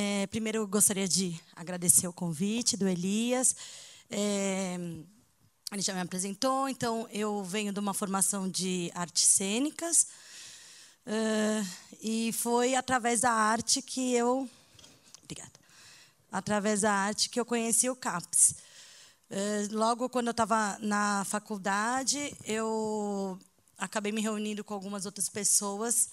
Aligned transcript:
É, 0.00 0.28
primeiro, 0.28 0.58
eu 0.58 0.66
gostaria 0.68 1.08
de 1.08 1.36
agradecer 1.56 2.06
o 2.06 2.12
convite 2.12 2.76
do 2.76 2.86
Elias. 2.86 3.56
É, 4.08 4.76
ele 5.72 5.82
já 5.82 5.92
me 5.92 5.98
apresentou, 5.98 6.68
então 6.68 7.08
eu 7.10 7.42
venho 7.42 7.72
de 7.72 7.80
uma 7.80 7.92
formação 7.92 8.48
de 8.48 8.92
artes 8.94 9.24
cênicas. 9.24 10.06
Uh, 11.04 11.66
e 12.00 12.32
foi 12.32 12.76
através 12.76 13.22
da 13.22 13.32
arte 13.32 13.82
que 13.82 14.14
eu. 14.14 14.48
Obrigada. 15.24 15.50
Através 16.30 16.82
da 16.82 16.92
arte 16.92 17.28
que 17.28 17.40
eu 17.40 17.44
conheci 17.44 17.90
o 17.90 17.96
CAPS. 17.96 18.54
Uh, 19.28 19.74
logo 19.76 20.08
quando 20.08 20.28
eu 20.28 20.30
estava 20.30 20.78
na 20.78 21.24
faculdade, 21.24 22.36
eu 22.44 23.36
acabei 23.76 24.12
me 24.12 24.20
reunindo 24.20 24.62
com 24.62 24.74
algumas 24.74 25.06
outras 25.06 25.28
pessoas 25.28 26.08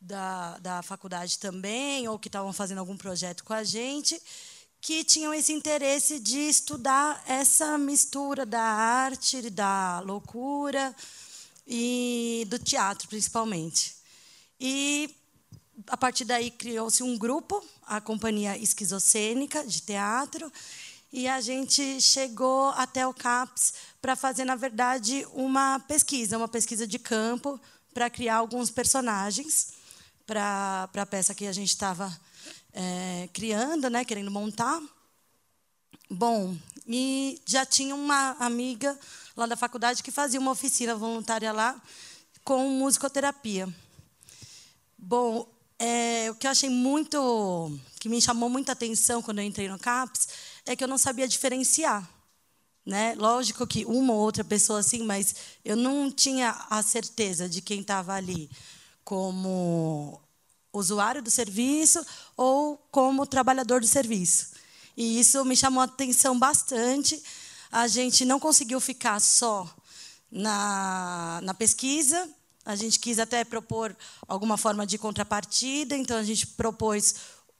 da, 0.00 0.58
da 0.58 0.82
faculdade 0.82 1.38
também, 1.38 2.08
ou 2.08 2.18
que 2.18 2.28
estavam 2.28 2.52
fazendo 2.52 2.78
algum 2.78 2.96
projeto 2.96 3.44
com 3.44 3.52
a 3.52 3.62
gente, 3.62 4.20
que 4.80 5.04
tinham 5.04 5.34
esse 5.34 5.52
interesse 5.52 6.18
de 6.18 6.38
estudar 6.38 7.22
essa 7.26 7.76
mistura 7.76 8.46
da 8.46 8.62
arte, 8.62 9.50
da 9.50 10.00
loucura 10.00 10.94
e 11.66 12.46
do 12.48 12.58
teatro, 12.58 13.06
principalmente. 13.08 13.94
E 14.58 15.14
a 15.86 15.96
partir 15.96 16.24
daí 16.24 16.50
criou-se 16.50 17.02
um 17.02 17.18
grupo, 17.18 17.62
a 17.86 18.00
Companhia 18.00 18.56
Esquizocênica 18.56 19.64
de 19.66 19.82
Teatro, 19.82 20.50
e 21.12 21.28
a 21.28 21.40
gente 21.40 22.00
chegou 22.00 22.68
até 22.70 23.06
o 23.06 23.12
CAPS 23.12 23.74
para 24.00 24.14
fazer, 24.16 24.44
na 24.44 24.54
verdade, 24.54 25.26
uma 25.34 25.78
pesquisa, 25.80 26.38
uma 26.38 26.48
pesquisa 26.48 26.86
de 26.86 26.98
campo, 26.98 27.60
para 27.92 28.08
criar 28.08 28.36
alguns 28.36 28.70
personagens 28.70 29.79
para 30.26 30.88
a 30.94 31.06
peça 31.06 31.34
que 31.34 31.46
a 31.46 31.52
gente 31.52 31.70
estava 31.70 32.14
é, 32.72 33.28
criando, 33.32 33.88
né, 33.90 34.04
querendo 34.04 34.30
montar. 34.30 34.80
Bom, 36.08 36.56
e 36.86 37.40
já 37.46 37.64
tinha 37.64 37.94
uma 37.94 38.36
amiga 38.40 38.98
lá 39.36 39.46
da 39.46 39.56
faculdade 39.56 40.02
que 40.02 40.10
fazia 40.10 40.40
uma 40.40 40.50
oficina 40.50 40.94
voluntária 40.94 41.52
lá 41.52 41.80
com 42.44 42.68
musicoterapia. 42.68 43.68
Bom, 44.98 45.46
é, 45.78 46.30
o 46.30 46.34
que 46.34 46.46
eu 46.46 46.50
achei 46.50 46.68
muito, 46.68 47.78
que 47.98 48.08
me 48.08 48.20
chamou 48.20 48.50
muita 48.50 48.72
atenção 48.72 49.22
quando 49.22 49.38
eu 49.38 49.44
entrei 49.44 49.68
no 49.68 49.78
CAPS, 49.78 50.28
é 50.66 50.76
que 50.76 50.84
eu 50.84 50.88
não 50.88 50.98
sabia 50.98 51.26
diferenciar. 51.26 52.08
Né? 52.84 53.14
Lógico 53.16 53.66
que 53.66 53.84
uma 53.84 54.12
ou 54.12 54.18
outra 54.18 54.42
pessoa 54.42 54.80
assim, 54.80 55.04
mas 55.04 55.34
eu 55.64 55.76
não 55.76 56.10
tinha 56.10 56.50
a 56.68 56.82
certeza 56.82 57.48
de 57.48 57.62
quem 57.62 57.80
estava 57.80 58.14
ali 58.14 58.50
como 59.04 60.20
usuário 60.72 61.22
do 61.22 61.30
serviço 61.30 62.04
ou 62.36 62.76
como 62.90 63.26
trabalhador 63.26 63.80
do 63.80 63.86
serviço. 63.86 64.50
E 64.96 65.20
isso 65.20 65.44
me 65.44 65.56
chamou 65.56 65.80
a 65.80 65.84
atenção 65.84 66.38
bastante. 66.38 67.22
A 67.70 67.86
gente 67.86 68.24
não 68.24 68.38
conseguiu 68.38 68.80
ficar 68.80 69.20
só 69.20 69.68
na, 70.30 71.40
na 71.42 71.54
pesquisa, 71.54 72.28
a 72.64 72.76
gente 72.76 72.98
quis 72.98 73.18
até 73.18 73.44
propor 73.44 73.96
alguma 74.28 74.56
forma 74.56 74.86
de 74.86 74.98
contrapartida, 74.98 75.96
então 75.96 76.16
a 76.16 76.22
gente 76.22 76.46
propôs 76.46 77.14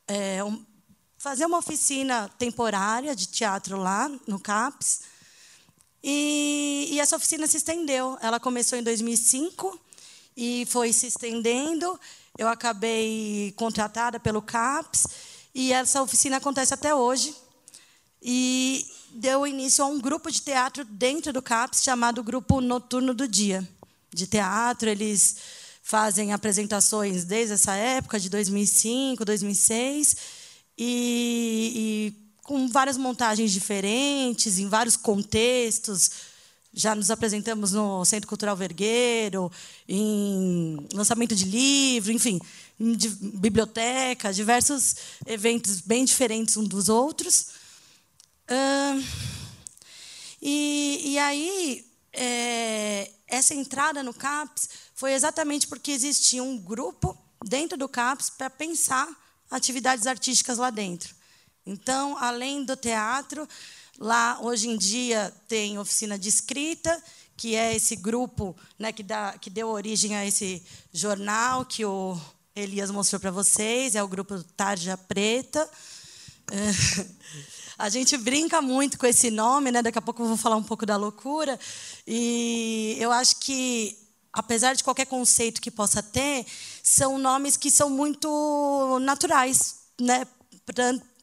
é, 0.06 0.44
um, 0.44 0.65
fazer 1.19 1.47
uma 1.47 1.59
oficina 1.59 2.28
temporária 2.38 3.15
de 3.16 3.26
teatro 3.26 3.76
lá 3.76 4.09
no 4.26 4.38
CAPS. 4.38 5.03
E, 6.03 6.88
e 6.92 7.00
essa 7.00 7.16
oficina 7.16 7.47
se 7.47 7.59
estendeu. 7.59 8.16
Ela 8.22 8.41
começou 8.41 8.78
em 8.78 8.82
2005 8.82 9.78
e 10.36 10.66
foi 10.68 10.92
se 10.92 11.06
estendendo. 11.06 11.98
Eu 12.38 12.48
acabei 12.48 13.52
contratada 13.56 14.18
pelo 14.18 14.41
CAPS 14.41 15.06
e 15.54 15.72
essa 15.72 16.02
oficina 16.02 16.36
acontece 16.36 16.72
até 16.72 16.94
hoje. 16.94 17.34
E 18.22 18.86
deu 19.12 19.46
início 19.46 19.84
a 19.84 19.86
um 19.86 20.00
grupo 20.00 20.30
de 20.30 20.41
teatro 20.41 20.84
dentro 20.84 21.32
do 21.32 21.42
CAPS 21.42 21.82
chamado 21.82 22.22
Grupo 22.22 22.60
Noturno 22.60 23.14
do 23.14 23.26
Dia. 23.26 23.66
De 24.12 24.26
teatro, 24.26 24.88
eles 24.88 25.36
fazem 25.82 26.32
apresentações 26.32 27.24
desde 27.24 27.54
essa 27.54 27.74
época, 27.74 28.20
de 28.20 28.28
2005, 28.28 29.24
2006, 29.24 30.16
e, 30.78 31.72
e 31.74 32.42
com 32.42 32.68
várias 32.68 32.97
montagens 32.97 33.50
diferentes, 33.50 34.58
em 34.58 34.68
vários 34.68 34.97
contextos, 34.97 36.10
já 36.72 36.94
nos 36.94 37.10
apresentamos 37.10 37.72
no 37.72 38.04
Centro 38.04 38.28
Cultural 38.28 38.56
Vergueiro, 38.56 39.50
em 39.88 40.76
lançamento 40.92 41.34
de 41.34 41.44
livro, 41.44 42.12
enfim, 42.12 42.41
em 42.78 42.97
biblioteca, 43.38 44.32
diversos 44.32 44.97
eventos 45.26 45.80
bem 45.80 46.04
diferentes 46.04 46.56
uns 46.56 46.69
dos 46.69 46.88
outros. 46.88 47.48
Uh, 48.48 49.04
e, 50.41 51.12
e, 51.12 51.19
aí, 51.19 51.86
é, 52.12 53.10
essa 53.26 53.54
entrada 53.54 54.03
no 54.03 54.14
CAPS 54.14 54.69
foi 54.94 55.12
exatamente 55.12 55.66
porque 55.66 55.91
existia 55.91 56.42
um 56.42 56.56
grupo 56.56 57.16
dentro 57.44 57.76
do 57.76 57.88
CAPS 57.88 58.30
para 58.30 58.48
pensar 58.48 59.09
atividades 59.50 60.06
artísticas 60.06 60.59
lá 60.59 60.70
dentro. 60.70 61.14
Então, 61.66 62.16
além 62.19 62.64
do 62.64 62.76
teatro, 62.76 63.47
Lá, 64.03 64.38
hoje 64.41 64.66
em 64.66 64.78
dia, 64.78 65.31
tem 65.47 65.78
oficina 65.78 66.19
de 66.19 66.27
escrita, 66.27 67.03
que 67.37 67.55
é 67.55 67.77
esse 67.77 67.94
grupo 67.94 68.56
né, 68.78 68.93
que, 68.93 69.03
dá, 69.03 69.37
que 69.38 69.50
deu 69.50 69.69
origem 69.69 70.16
a 70.16 70.25
esse 70.25 70.62
jornal 70.91 71.66
que 71.66 71.84
o 71.84 72.19
Elias 72.56 72.91
mostrou 72.91 73.21
para 73.21 73.31
vocês, 73.31 73.94
é 73.94 74.03
o 74.03 74.09
grupo 74.09 74.43
Tarja 74.56 74.97
Preta. 74.97 75.69
A 77.77 77.91
gente 77.91 78.16
brinca 78.16 78.62
muito 78.62 78.99
com 78.99 79.05
esse 79.05 79.31
nome, 79.31 79.71
né? 79.71 79.83
daqui 79.83 79.99
a 79.99 80.03
pouco 80.03 80.22
eu 80.22 80.28
vou 80.28 80.37
falar 80.37 80.56
um 80.56 80.62
pouco 80.62 80.84
da 80.84 80.97
loucura. 80.97 81.59
E 82.06 82.97
eu 82.99 83.10
acho 83.10 83.37
que, 83.37 83.97
apesar 84.33 84.75
de 84.75 84.84
qualquer 84.84 85.06
conceito 85.06 85.62
que 85.62 85.71
possa 85.71 86.03
ter, 86.03 86.47
são 86.83 87.19
nomes 87.19 87.56
que 87.56 87.71
são 87.71 87.89
muito 87.89 88.99
naturais 89.00 89.77
né? 89.99 90.27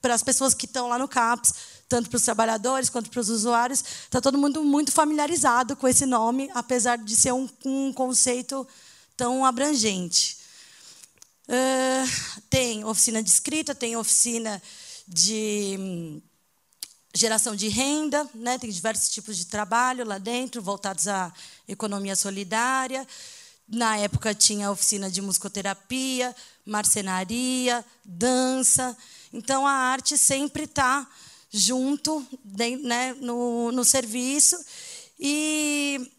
para 0.01 0.15
as 0.15 0.23
pessoas 0.23 0.55
que 0.55 0.65
estão 0.65 0.87
lá 0.87 0.97
no 0.97 1.07
CAPS 1.07 1.53
tanto 1.87 2.09
para 2.09 2.17
os 2.17 2.23
trabalhadores 2.23 2.89
quanto 2.89 3.09
para 3.09 3.19
os 3.19 3.29
usuários. 3.29 3.83
Está 4.03 4.19
todo 4.19 4.37
mundo 4.37 4.63
muito 4.63 4.91
familiarizado 4.91 5.75
com 5.75 5.87
esse 5.87 6.05
nome, 6.05 6.49
apesar 6.53 6.97
de 6.97 7.15
ser 7.15 7.33
um, 7.33 7.49
um 7.65 7.93
conceito 7.93 8.67
tão 9.15 9.45
abrangente. 9.45 10.37
Uh, 11.47 12.41
tem 12.49 12.83
oficina 12.83 13.23
de 13.23 13.29
escrita, 13.29 13.73
tem 13.73 13.95
oficina 13.95 14.61
de 15.07 15.77
hum, 15.79 16.21
geração 17.15 17.55
de 17.55 17.69
renda, 17.69 18.29
né? 18.35 18.57
tem 18.59 18.69
diversos 18.69 19.09
tipos 19.09 19.37
de 19.37 19.45
trabalho 19.45 20.05
lá 20.05 20.17
dentro, 20.17 20.61
voltados 20.61 21.07
à 21.07 21.31
economia 21.67 22.15
solidária. 22.15 23.07
Na 23.67 23.97
época 23.97 24.35
tinha 24.35 24.71
oficina 24.71 25.09
de 25.09 25.21
musicoterapia, 25.21 26.35
marcenaria, 26.65 27.83
dança. 28.03 28.95
Então 29.31 29.65
a 29.65 29.71
arte 29.71 30.17
sempre 30.17 30.63
está 30.63 31.07
junto 31.57 32.25
né, 32.83 33.13
no, 33.15 33.71
no 33.71 33.83
serviço. 33.83 34.57
E 35.19 36.11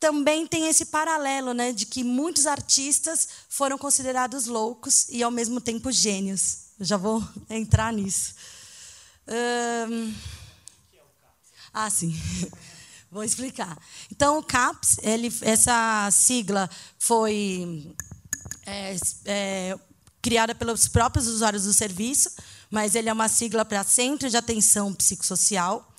também 0.00 0.46
tem 0.46 0.68
esse 0.68 0.86
paralelo 0.86 1.54
né, 1.54 1.72
de 1.72 1.86
que 1.86 2.02
muitos 2.02 2.46
artistas 2.46 3.28
foram 3.48 3.78
considerados 3.78 4.46
loucos 4.46 5.08
e, 5.08 5.22
ao 5.22 5.30
mesmo 5.30 5.60
tempo, 5.60 5.90
gênios. 5.92 6.64
Eu 6.78 6.84
já 6.84 6.96
vou 6.96 7.22
entrar 7.48 7.92
nisso. 7.92 8.34
Um... 9.28 10.14
Ah, 11.72 11.90
sim. 11.90 12.14
Vou 13.10 13.22
explicar. 13.22 13.78
Então, 14.10 14.38
o 14.38 14.42
CAPS, 14.42 14.98
ele, 15.00 15.32
essa 15.42 16.08
sigla 16.10 16.68
foi 16.98 17.94
é, 18.66 18.96
é, 19.24 19.78
criada 20.20 20.52
pelos 20.52 20.88
próprios 20.88 21.28
usuários 21.28 21.62
do 21.62 21.72
serviço, 21.72 22.30
mas 22.74 22.96
ele 22.96 23.08
é 23.08 23.12
uma 23.12 23.28
sigla 23.28 23.64
para 23.64 23.84
Centro 23.84 24.28
de 24.28 24.36
Atenção 24.36 24.92
Psicossocial. 24.92 25.94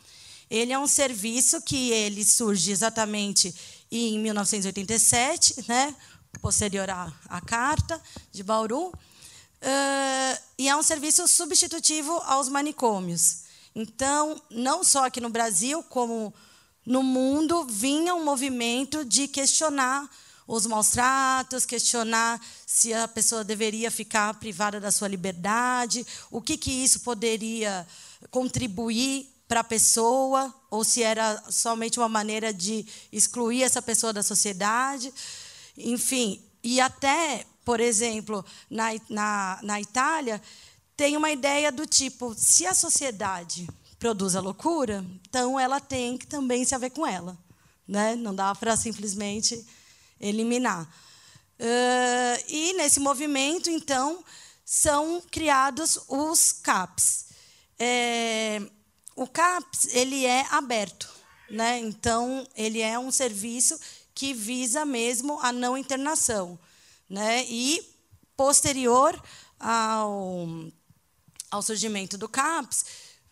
Ele 0.49 0.73
é 0.73 0.77
um 0.77 0.87
serviço 0.87 1.61
que 1.61 1.89
ele 1.91 2.21
surge 2.25 2.69
exatamente 2.69 3.55
em 3.89 4.19
1987, 4.19 5.63
né, 5.69 5.95
posterior 6.41 6.89
à, 6.89 7.13
à 7.29 7.39
Carta 7.39 8.01
de 8.29 8.43
Bauru, 8.43 8.87
uh, 8.89 10.41
e 10.57 10.67
é 10.67 10.75
um 10.75 10.83
serviço 10.83 11.25
substitutivo 11.29 12.11
aos 12.25 12.49
manicômios. 12.49 13.43
Então, 13.73 14.35
não 14.51 14.83
só 14.83 15.05
aqui 15.05 15.21
no 15.21 15.29
Brasil, 15.29 15.81
como 15.83 16.33
no 16.85 17.01
mundo, 17.01 17.63
vinha 17.63 18.13
um 18.13 18.25
movimento 18.25 19.05
de 19.05 19.29
questionar 19.29 20.09
os 20.47 20.65
maus 20.65 20.89
tratos, 20.89 21.65
questionar 21.65 22.39
se 22.65 22.93
a 22.93 23.07
pessoa 23.07 23.43
deveria 23.43 23.89
ficar 23.89 24.33
privada 24.35 24.79
da 24.79 24.91
sua 24.91 25.07
liberdade, 25.07 26.05
o 26.29 26.41
que, 26.41 26.57
que 26.57 26.71
isso 26.71 26.99
poderia 26.99 27.85
contribuir 28.29 29.29
para 29.47 29.59
a 29.59 29.63
pessoa, 29.63 30.53
ou 30.69 30.83
se 30.83 31.03
era 31.03 31.43
somente 31.49 31.99
uma 31.99 32.09
maneira 32.09 32.53
de 32.53 32.85
excluir 33.11 33.63
essa 33.63 33.81
pessoa 33.81 34.11
da 34.11 34.23
sociedade. 34.23 35.13
Enfim, 35.77 36.41
e 36.63 36.79
até, 36.79 37.45
por 37.63 37.79
exemplo, 37.79 38.43
na, 38.69 38.89
na, 39.09 39.59
na 39.61 39.81
Itália, 39.81 40.41
tem 40.97 41.15
uma 41.15 41.31
ideia 41.31 41.71
do 41.71 41.85
tipo: 41.85 42.33
se 42.35 42.65
a 42.65 42.73
sociedade 42.73 43.67
produz 43.99 44.35
a 44.35 44.41
loucura, 44.41 45.05
então 45.27 45.59
ela 45.59 45.79
tem 45.79 46.17
que 46.17 46.27
também 46.27 46.65
se 46.65 46.75
haver 46.75 46.91
com 46.91 47.05
ela. 47.05 47.37
Né? 47.87 48.15
Não 48.15 48.33
dá 48.33 48.53
para 48.55 48.75
simplesmente 48.75 49.63
eliminar. 50.19 50.83
Uh, 51.59 52.43
e 52.47 52.73
nesse 52.73 52.99
movimento, 52.99 53.69
então, 53.69 54.23
são 54.65 55.21
criados 55.31 55.99
os 56.07 56.51
CAPs. 56.51 57.25
É, 57.77 58.61
o 59.15 59.27
CAPS 59.27 59.93
ele 59.93 60.25
é 60.25 60.45
aberto, 60.49 61.09
né? 61.49 61.79
então 61.79 62.47
ele 62.55 62.81
é 62.81 62.97
um 62.97 63.11
serviço 63.11 63.79
que 64.13 64.33
visa 64.33 64.85
mesmo 64.85 65.39
a 65.41 65.51
não 65.51 65.77
internação. 65.77 66.57
Né? 67.09 67.45
E, 67.45 67.81
posterior 68.35 69.21
ao, 69.59 70.47
ao 71.51 71.61
surgimento 71.61 72.17
do 72.17 72.27
CAPS, 72.27 72.85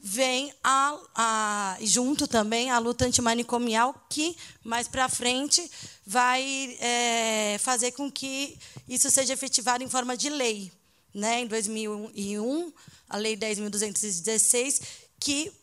vem 0.05 0.53
a, 0.61 0.99
a, 1.15 1.77
junto 1.79 2.27
também 2.27 2.69
a 2.69 2.77
luta 2.77 3.05
antimanicomial, 3.05 3.95
que 4.09 4.35
mais 4.61 4.85
para 4.85 5.07
frente 5.07 5.71
vai 6.05 6.77
é, 6.81 7.57
fazer 7.59 7.93
com 7.93 8.11
que 8.11 8.59
isso 8.85 9.09
seja 9.09 9.31
efetivado 9.31 9.81
em 9.81 9.87
forma 9.87 10.17
de 10.17 10.29
lei. 10.29 10.69
Né? 11.13 11.41
Em 11.41 11.47
2001, 11.47 12.73
a 13.07 13.15
Lei 13.15 13.37
10.216, 13.37 14.81
que 15.21 15.53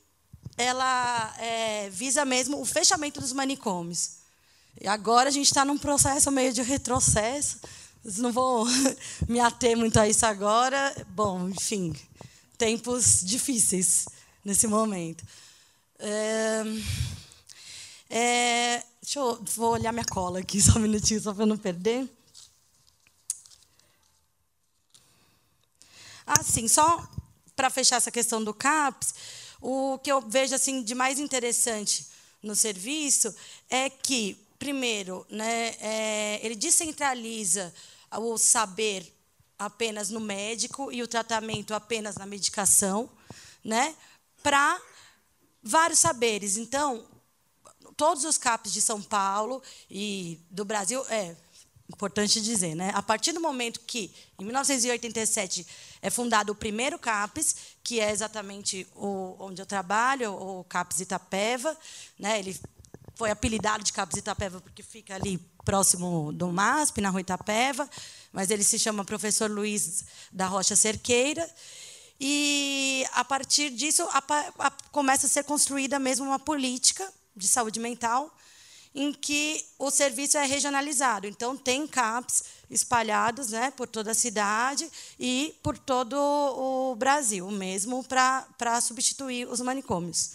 ela 0.57 1.35
é, 1.39 1.91
visa 1.91 2.25
mesmo 2.25 2.63
o 2.63 2.65
fechamento 2.65 3.21
dos 3.21 3.35
manicômios. 3.35 4.21
E 4.81 4.89
agora 4.89 5.29
a 5.29 5.33
gente 5.33 5.47
está 5.47 5.67
num 5.67 5.77
processo 5.77 6.31
meio 6.31 6.53
de 6.53 6.63
retrocesso. 6.63 7.59
Não 8.17 8.33
vou 8.33 8.65
me 9.29 9.39
ater 9.39 9.77
muito 9.77 10.01
a 10.01 10.09
isso 10.09 10.25
agora. 10.25 10.95
Bom, 11.11 11.51
enfim, 11.51 11.95
tempos 12.57 13.21
difíceis 13.23 14.07
nesse 14.45 14.67
momento. 14.67 15.25
É, 15.99 16.63
é, 18.09 18.85
deixa 19.03 19.19
eu 19.19 19.43
vou 19.55 19.73
olhar 19.73 19.93
minha 19.93 20.05
cola 20.05 20.41
aqui 20.41 20.61
só 20.61 20.79
um 20.79 20.83
minutinho, 20.83 21.21
só 21.21 21.35
para 21.35 21.47
não 21.47 21.57
perder. 21.57 22.09
Assim, 26.27 26.69
só 26.69 27.09
para 27.55 27.71
fechar 27.71 27.97
essa 27.97 28.11
questão 28.11 28.43
do 28.43 28.55
CAPS, 28.55 29.15
o 29.61 29.99
que 29.99 30.11
eu 30.11 30.21
vejo 30.21 30.55
assim 30.55 30.83
de 30.83 30.95
mais 30.95 31.19
interessante 31.19 32.07
no 32.43 32.55
serviço 32.55 33.35
é 33.69 33.91
que, 33.91 34.39
primeiro, 34.59 35.27
né, 35.29 35.75
é, 35.81 36.41
ele 36.43 36.55
descentraliza 36.55 37.73
o 38.13 38.39
saber 38.39 39.13
apenas 39.59 40.09
no 40.09 40.21
médico 40.21 40.91
e 40.91 41.03
o 41.03 41.09
tratamento 41.09 41.75
apenas 41.75 42.17
na 42.17 42.25
medicação, 42.25 43.11
né, 43.63 43.95
para 44.43 44.81
vários 45.63 45.99
saberes. 45.99 46.57
Então, 46.57 47.07
todos 47.97 48.25
os 48.25 48.39
CAPs 48.39 48.73
de 48.73 48.81
São 48.81 49.03
Paulo 49.03 49.63
e 49.91 50.41
do 50.51 50.65
Brasil, 50.65 51.05
é 51.09 51.37
importante 51.89 52.41
dizer, 52.41 52.75
né? 52.75 52.91
A 52.95 53.03
partir 53.03 53.33
do 53.33 53.41
momento 53.41 53.81
que, 53.81 54.13
em 54.39 54.45
1987, 54.45 55.67
é 56.01 56.09
fundado 56.09 56.53
o 56.53 56.55
primeiro 56.55 56.99
CAPES, 56.99 57.57
que 57.83 58.01
é 58.01 58.11
exatamente 58.11 58.87
o, 58.95 59.37
onde 59.39 59.61
eu 59.61 59.67
trabalho, 59.67 60.33
o 60.33 60.65
CAPES 60.65 61.01
Itapeva, 61.01 61.77
né? 62.19 62.39
Ele 62.39 62.59
foi 63.17 63.31
apelidado 63.31 63.85
de 63.85 63.93
CAPES 63.93 64.19
Itapeva 64.19 64.61
porque 64.61 64.83
fica 64.83 65.15
ali 65.15 65.39
próximo 65.65 66.33
do 66.33 66.51
MASP, 66.51 67.01
na 67.01 67.11
Rua 67.11 67.21
Itapeva, 67.21 67.89
mas 68.33 68.51
ele 68.51 68.65
se 68.65 68.79
chama 68.79 69.05
Professor 69.05 69.51
Luiz 69.51 70.05
da 70.33 70.47
Rocha 70.47 70.75
Cerqueira. 70.75 71.49
E, 72.21 73.07
a 73.13 73.25
partir 73.25 73.71
disso, 73.71 74.07
a, 74.11 74.23
a, 74.59 74.71
começa 74.93 75.27
a 75.27 75.31
ser 75.31 75.45
construída 75.45 75.99
mesmo 75.99 76.27
uma 76.27 76.39
política 76.39 77.11
de 77.35 77.49
saúde 77.49 77.81
mental 77.81 78.31
em 78.95 79.13
que 79.13 79.65
o 79.79 79.91
serviço 79.91 80.37
é 80.37 80.45
regionalizado. 80.45 81.27
Então, 81.27 81.57
tem 81.57 81.87
CAPs 81.87 82.45
espalhados 82.69 83.51
né, 83.51 83.71
por 83.71 83.89
toda 83.89 84.11
a 84.11 84.15
cidade 84.15 84.91
e 85.19 85.55
por 85.63 85.79
todo 85.79 86.15
o 86.15 86.95
Brasil, 86.97 87.51
mesmo 87.51 88.05
para 88.05 88.81
substituir 88.81 89.49
os 89.49 89.61
manicômios. 89.61 90.33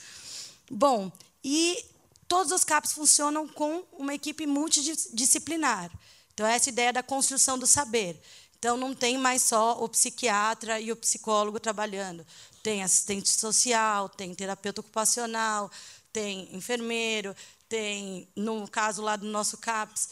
Bom, 0.71 1.11
e 1.43 1.85
todos 2.27 2.51
os 2.51 2.63
CAPs 2.63 2.93
funcionam 2.93 3.47
com 3.47 3.83
uma 3.93 4.15
equipe 4.15 4.47
multidisciplinar. 4.47 5.91
Então, 6.33 6.47
essa 6.47 6.69
ideia 6.69 6.91
da 6.91 7.03
construção 7.03 7.57
do 7.59 7.67
saber. 7.67 8.19
Então, 8.65 8.77
não 8.77 8.95
tem 8.95 9.15
mais 9.15 9.43
só 9.43 9.77
o 9.83 9.87
psiquiatra 9.87 10.79
e 10.79 10.91
o 10.91 10.95
psicólogo 10.95 11.59
trabalhando. 11.59 12.25
Tem 12.63 12.81
assistente 12.81 13.29
social, 13.29 14.09
tem 14.09 14.33
terapeuta 14.33 14.81
ocupacional, 14.81 15.69
tem 16.11 16.49
enfermeiro, 16.51 17.35
tem, 17.69 18.27
no 18.35 18.67
caso 18.67 19.03
lá 19.03 19.17
do 19.17 19.27
nosso 19.27 19.59
CAPS, 19.59 20.09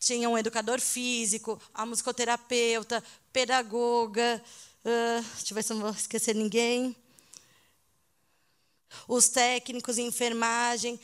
tinha 0.00 0.28
um 0.28 0.36
educador 0.36 0.80
físico, 0.80 1.62
a 1.72 1.86
musicoterapeuta, 1.86 3.04
pedagoga, 3.32 4.42
uh, 4.84 5.22
deixa 5.36 5.52
eu 5.52 5.54
ver 5.54 5.62
se 5.62 5.72
não 5.72 5.82
vou 5.82 5.90
esquecer 5.90 6.34
ninguém, 6.34 6.96
os 9.06 9.28
técnicos 9.28 9.96
em 9.96 10.08
enfermagem, 10.08 10.98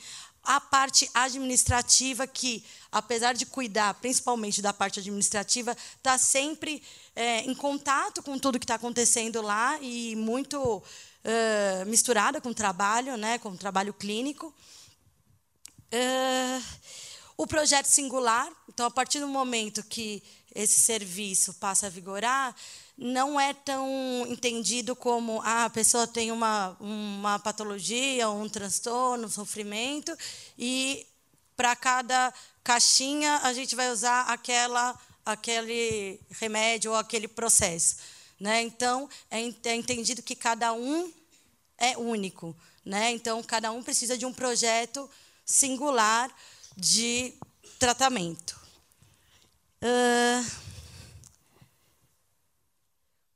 a 0.49 0.59
parte 0.59 1.07
administrativa 1.13 2.25
que, 2.25 2.63
apesar 2.91 3.35
de 3.35 3.45
cuidar 3.45 3.93
principalmente 3.93 4.63
da 4.63 4.73
parte 4.73 4.99
administrativa, 4.99 5.77
está 5.95 6.17
sempre 6.17 6.81
é, 7.15 7.41
em 7.41 7.53
contato 7.53 8.23
com 8.23 8.35
tudo 8.39 8.57
que 8.57 8.63
está 8.63 8.73
acontecendo 8.73 9.43
lá 9.43 9.77
e 9.79 10.15
muito 10.15 10.59
uh, 10.59 11.85
misturada 11.85 12.41
com 12.41 12.49
o 12.49 12.55
trabalho, 12.55 13.15
né, 13.15 13.37
com 13.37 13.49
o 13.49 13.57
trabalho 13.57 13.93
clínico. 13.93 14.51
Uh, 15.93 16.63
o 17.39 17.47
projeto 17.47 17.85
singular, 17.85 18.51
então, 18.67 18.85
a 18.85 18.91
partir 18.91 19.21
do 19.21 19.27
momento 19.29 19.81
que 19.81 20.21
esse 20.53 20.81
serviço 20.81 21.53
passa 21.53 21.87
a 21.87 21.89
vigorar, 21.89 22.53
não 22.97 23.39
é 23.39 23.53
tão 23.53 24.25
entendido 24.27 24.93
como 24.93 25.41
ah, 25.45 25.63
a 25.63 25.69
pessoa 25.69 26.05
tem 26.05 26.33
uma, 26.33 26.75
uma 26.81 27.39
patologia, 27.39 28.29
um 28.29 28.49
transtorno, 28.49 29.27
um 29.27 29.31
sofrimento, 29.31 30.13
e 30.57 31.07
para 31.55 31.77
cada 31.77 32.33
caixinha 32.61 33.39
a 33.41 33.53
gente 33.53 33.73
vai 33.73 33.89
usar 33.89 34.23
aquela, 34.23 34.99
aquele 35.25 36.19
remédio 36.31 36.91
ou 36.91 36.97
aquele 36.97 37.29
processo. 37.29 37.99
Né? 38.37 38.63
Então, 38.63 39.09
é, 39.31 39.39
é 39.39 39.75
entendido 39.75 40.21
que 40.21 40.35
cada 40.35 40.73
um 40.73 41.09
é 41.77 41.97
único. 41.97 42.53
Né? 42.83 43.11
Então, 43.11 43.41
cada 43.41 43.71
um 43.71 43.81
precisa 43.81 44.17
de 44.17 44.25
um 44.25 44.33
projeto 44.33 45.09
singular 45.45 46.29
de 46.79 47.33
tratamento. 47.77 48.59
Uh, 49.81 50.51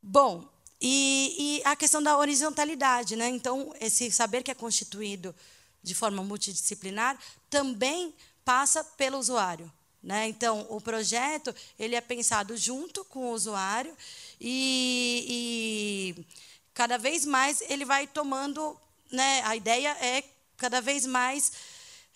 bom, 0.02 0.48
e, 0.82 1.36
e, 1.40 1.62
a 1.66 1.76
questão 1.76 2.04
da 2.04 2.18
horizontalidade, 2.18 3.16
né? 3.16 3.30
Então, 3.30 3.74
esse 3.80 4.12
saber 4.12 4.44
que 4.44 4.52
é 4.52 4.56
constituído 4.56 5.34
de 5.82 5.94
forma 5.94 6.24
multidisciplinar 6.24 7.18
também 7.50 8.14
passa 8.44 8.84
pelo 8.84 9.18
usuário. 9.18 9.72
Né? 10.02 10.28
Então, 10.28 10.66
o 10.70 10.82
projeto 10.82 11.56
ele 11.80 11.96
é 11.96 12.02
pensado 12.02 12.58
junto 12.58 13.06
com 13.06 13.28
o 13.28 13.32
usuário 13.32 13.96
e, 14.40 16.16
e 16.18 16.26
cada 16.74 16.98
vez 16.98 17.26
mais 17.26 17.62
ele 17.70 17.86
vai 17.86 18.06
tomando. 18.06 18.78
Né? 19.10 19.42
A 19.46 19.56
ideia 19.56 19.96
é 20.02 20.24
cada 20.58 20.82
vez 20.82 21.06
mais 21.06 21.54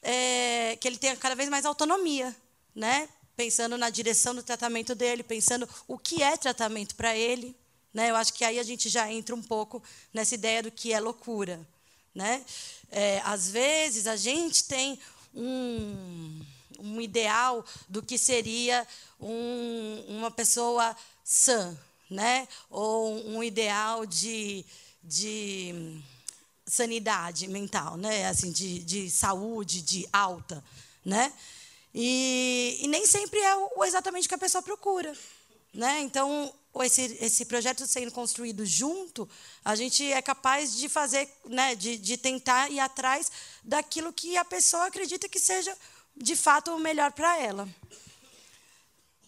é, 0.01 0.77
que 0.79 0.87
ele 0.87 0.97
tenha 0.97 1.15
cada 1.15 1.35
vez 1.35 1.49
mais 1.49 1.65
autonomia, 1.65 2.35
né? 2.75 3.09
pensando 3.37 3.77
na 3.77 3.91
direção 3.91 4.33
do 4.33 4.41
tratamento 4.41 4.95
dele, 4.95 5.21
pensando 5.21 5.69
o 5.87 5.95
que 5.95 6.23
é 6.23 6.35
tratamento 6.35 6.95
para 6.95 7.15
ele. 7.15 7.55
Né? 7.93 8.09
Eu 8.09 8.15
acho 8.15 8.33
que 8.33 8.43
aí 8.43 8.59
a 8.59 8.63
gente 8.63 8.89
já 8.89 9.11
entra 9.11 9.35
um 9.35 9.43
pouco 9.43 9.81
nessa 10.11 10.33
ideia 10.33 10.63
do 10.63 10.71
que 10.71 10.91
é 10.91 10.99
loucura. 10.99 11.59
Né? 12.15 12.43
É, 12.89 13.21
às 13.23 13.49
vezes 13.51 14.07
a 14.07 14.15
gente 14.15 14.63
tem 14.63 14.99
um, 15.35 16.41
um 16.79 16.99
ideal 16.99 17.63
do 17.87 18.01
que 18.01 18.17
seria 18.17 18.87
um, 19.19 20.03
uma 20.07 20.31
pessoa 20.31 20.97
sã, 21.23 21.77
né? 22.09 22.47
ou 22.71 23.23
um 23.29 23.43
ideal 23.43 24.03
de, 24.03 24.65
de 25.03 26.01
sanidade 26.67 27.47
mental, 27.47 27.97
né? 27.97 28.27
Assim, 28.27 28.51
de, 28.51 28.79
de 28.79 29.09
saúde, 29.09 29.81
de 29.81 30.07
alta, 30.11 30.63
né? 31.03 31.31
E, 31.93 32.79
e 32.81 32.87
nem 32.87 33.05
sempre 33.07 33.39
é 33.39 33.55
o, 33.55 33.83
exatamente 33.83 34.25
o 34.25 34.29
que 34.29 34.35
a 34.35 34.37
pessoa 34.37 34.61
procura, 34.61 35.13
né? 35.73 36.01
Então, 36.01 36.53
esse, 36.83 37.17
esse 37.21 37.45
projeto 37.45 37.87
sendo 37.87 38.11
construído 38.11 38.65
junto, 38.65 39.27
a 39.63 39.75
gente 39.75 40.11
é 40.11 40.21
capaz 40.21 40.75
de 40.75 40.87
fazer, 40.89 41.27
né, 41.45 41.75
de, 41.75 41.97
de 41.97 42.17
tentar 42.17 42.69
ir 42.69 42.79
atrás 42.79 43.31
daquilo 43.63 44.13
que 44.13 44.37
a 44.37 44.45
pessoa 44.45 44.85
acredita 44.85 45.27
que 45.27 45.39
seja 45.39 45.75
de 46.15 46.35
fato 46.35 46.71
o 46.71 46.79
melhor 46.79 47.11
para 47.13 47.37
ela. 47.39 47.67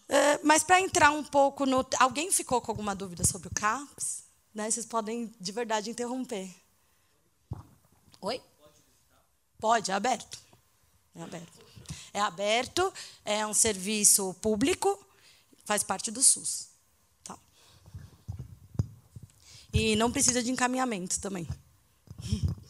Uh, 0.08 0.40
mas 0.42 0.62
para 0.64 0.80
entrar 0.80 1.12
um 1.12 1.22
pouco 1.22 1.64
no. 1.64 1.86
Alguém 1.98 2.32
ficou 2.32 2.60
com 2.60 2.72
alguma 2.72 2.96
dúvida 2.96 3.24
sobre 3.24 3.46
o 3.46 3.54
CAPS? 3.54 4.24
Né? 4.52 4.68
Vocês 4.68 4.84
podem 4.84 5.32
de 5.40 5.52
verdade 5.52 5.88
interromper. 5.88 6.50
Oi? 8.20 8.40
Pode, 9.58 9.90
é 9.90 9.94
aberto. 9.94 10.38
É 11.14 11.22
aberto. 11.22 11.60
É 12.12 12.20
aberto, 12.20 12.92
é 13.24 13.46
um 13.46 13.54
serviço 13.54 14.34
público, 14.34 14.98
faz 15.64 15.82
parte 15.82 16.10
do 16.10 16.22
SUS. 16.22 16.68
Tá. 17.24 17.38
E 19.72 19.96
não 19.96 20.12
precisa 20.12 20.42
de 20.42 20.50
encaminhamento 20.50 21.18
também. 21.20 21.48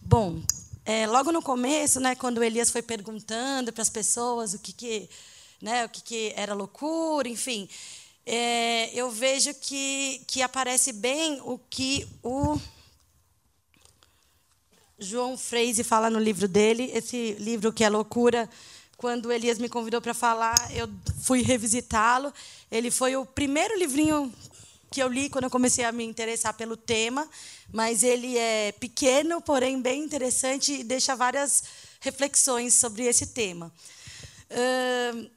Bom, 0.00 0.42
é, 0.84 1.06
logo 1.06 1.32
no 1.32 1.42
começo, 1.42 2.00
né, 2.00 2.14
quando 2.14 2.42
Elias 2.42 2.70
foi 2.70 2.82
perguntando 2.82 3.72
para 3.72 3.82
as 3.82 3.90
pessoas 3.90 4.54
o 4.54 4.58
que, 4.58 4.72
que, 4.72 5.08
né, 5.60 5.84
o 5.84 5.88
que, 5.88 6.02
que 6.02 6.32
era 6.36 6.54
loucura, 6.54 7.28
enfim, 7.28 7.68
é, 8.24 8.90
eu 8.94 9.10
vejo 9.10 9.52
que, 9.54 10.22
que 10.26 10.42
aparece 10.42 10.92
bem 10.92 11.40
o 11.44 11.58
que 11.58 12.06
o 12.22 12.60
João 14.98 15.36
Freise 15.36 15.82
fala 15.82 16.08
no 16.08 16.20
livro 16.20 16.46
dele, 16.46 16.90
esse 16.94 17.32
livro 17.40 17.72
que 17.72 17.82
é 17.82 17.88
loucura. 17.88 18.48
Quando 18.96 19.32
Elias 19.32 19.58
me 19.58 19.68
convidou 19.68 20.00
para 20.00 20.14
falar, 20.14 20.54
eu 20.72 20.88
fui 21.22 21.42
revisitá-lo. 21.42 22.32
Ele 22.70 22.90
foi 22.90 23.16
o 23.16 23.26
primeiro 23.26 23.76
livrinho 23.76 24.32
que 24.92 25.02
eu 25.02 25.08
li 25.08 25.28
quando 25.28 25.44
eu 25.44 25.50
comecei 25.50 25.84
a 25.84 25.90
me 25.90 26.04
interessar 26.04 26.54
pelo 26.54 26.76
tema, 26.76 27.28
mas 27.72 28.04
ele 28.04 28.38
é 28.38 28.70
pequeno, 28.72 29.40
porém 29.40 29.80
bem 29.80 30.04
interessante 30.04 30.72
e 30.74 30.84
deixa 30.84 31.16
várias 31.16 31.64
reflexões 32.00 32.74
sobre 32.74 33.04
esse 33.04 33.28
tema. 33.28 33.72
Uh, 34.50 35.30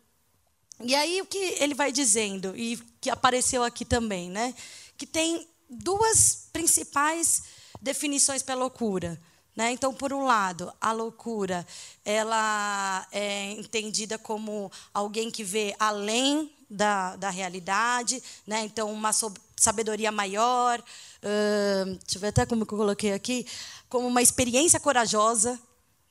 e 0.82 0.94
aí 0.94 1.22
o 1.22 1.26
que 1.26 1.38
ele 1.38 1.74
vai 1.74 1.92
dizendo 1.92 2.56
e 2.56 2.78
que 3.00 3.10
apareceu 3.10 3.64
aqui 3.64 3.86
também, 3.86 4.30
né? 4.30 4.54
Que 4.98 5.06
tem 5.06 5.48
duas 5.70 6.50
principais 6.52 7.44
definições 7.82 8.42
para 8.42 8.56
loucura. 8.56 9.20
Né? 9.56 9.72
Então, 9.72 9.94
por 9.94 10.12
um 10.12 10.26
lado, 10.26 10.72
a 10.82 10.92
loucura 10.92 11.66
ela 12.04 13.08
é 13.10 13.52
entendida 13.52 14.18
como 14.18 14.70
alguém 14.94 15.32
que 15.32 15.46
vê 15.46 15.74
além 15.80 16.52
da, 16.70 17.16
da 17.16 17.30
realidade, 17.30 18.22
né? 18.46 18.66
então, 18.66 18.92
uma 18.92 19.12
sabedoria 19.56 20.12
maior. 20.12 20.80
Uh, 20.80 21.86
deixa 21.86 22.18
eu 22.18 22.20
ver 22.20 22.28
até 22.28 22.46
como 22.46 22.64
eu 22.64 22.68
coloquei 22.68 23.14
aqui 23.14 23.48
como 23.88 24.08
uma 24.08 24.22
experiência 24.22 24.80
corajosa, 24.80 25.58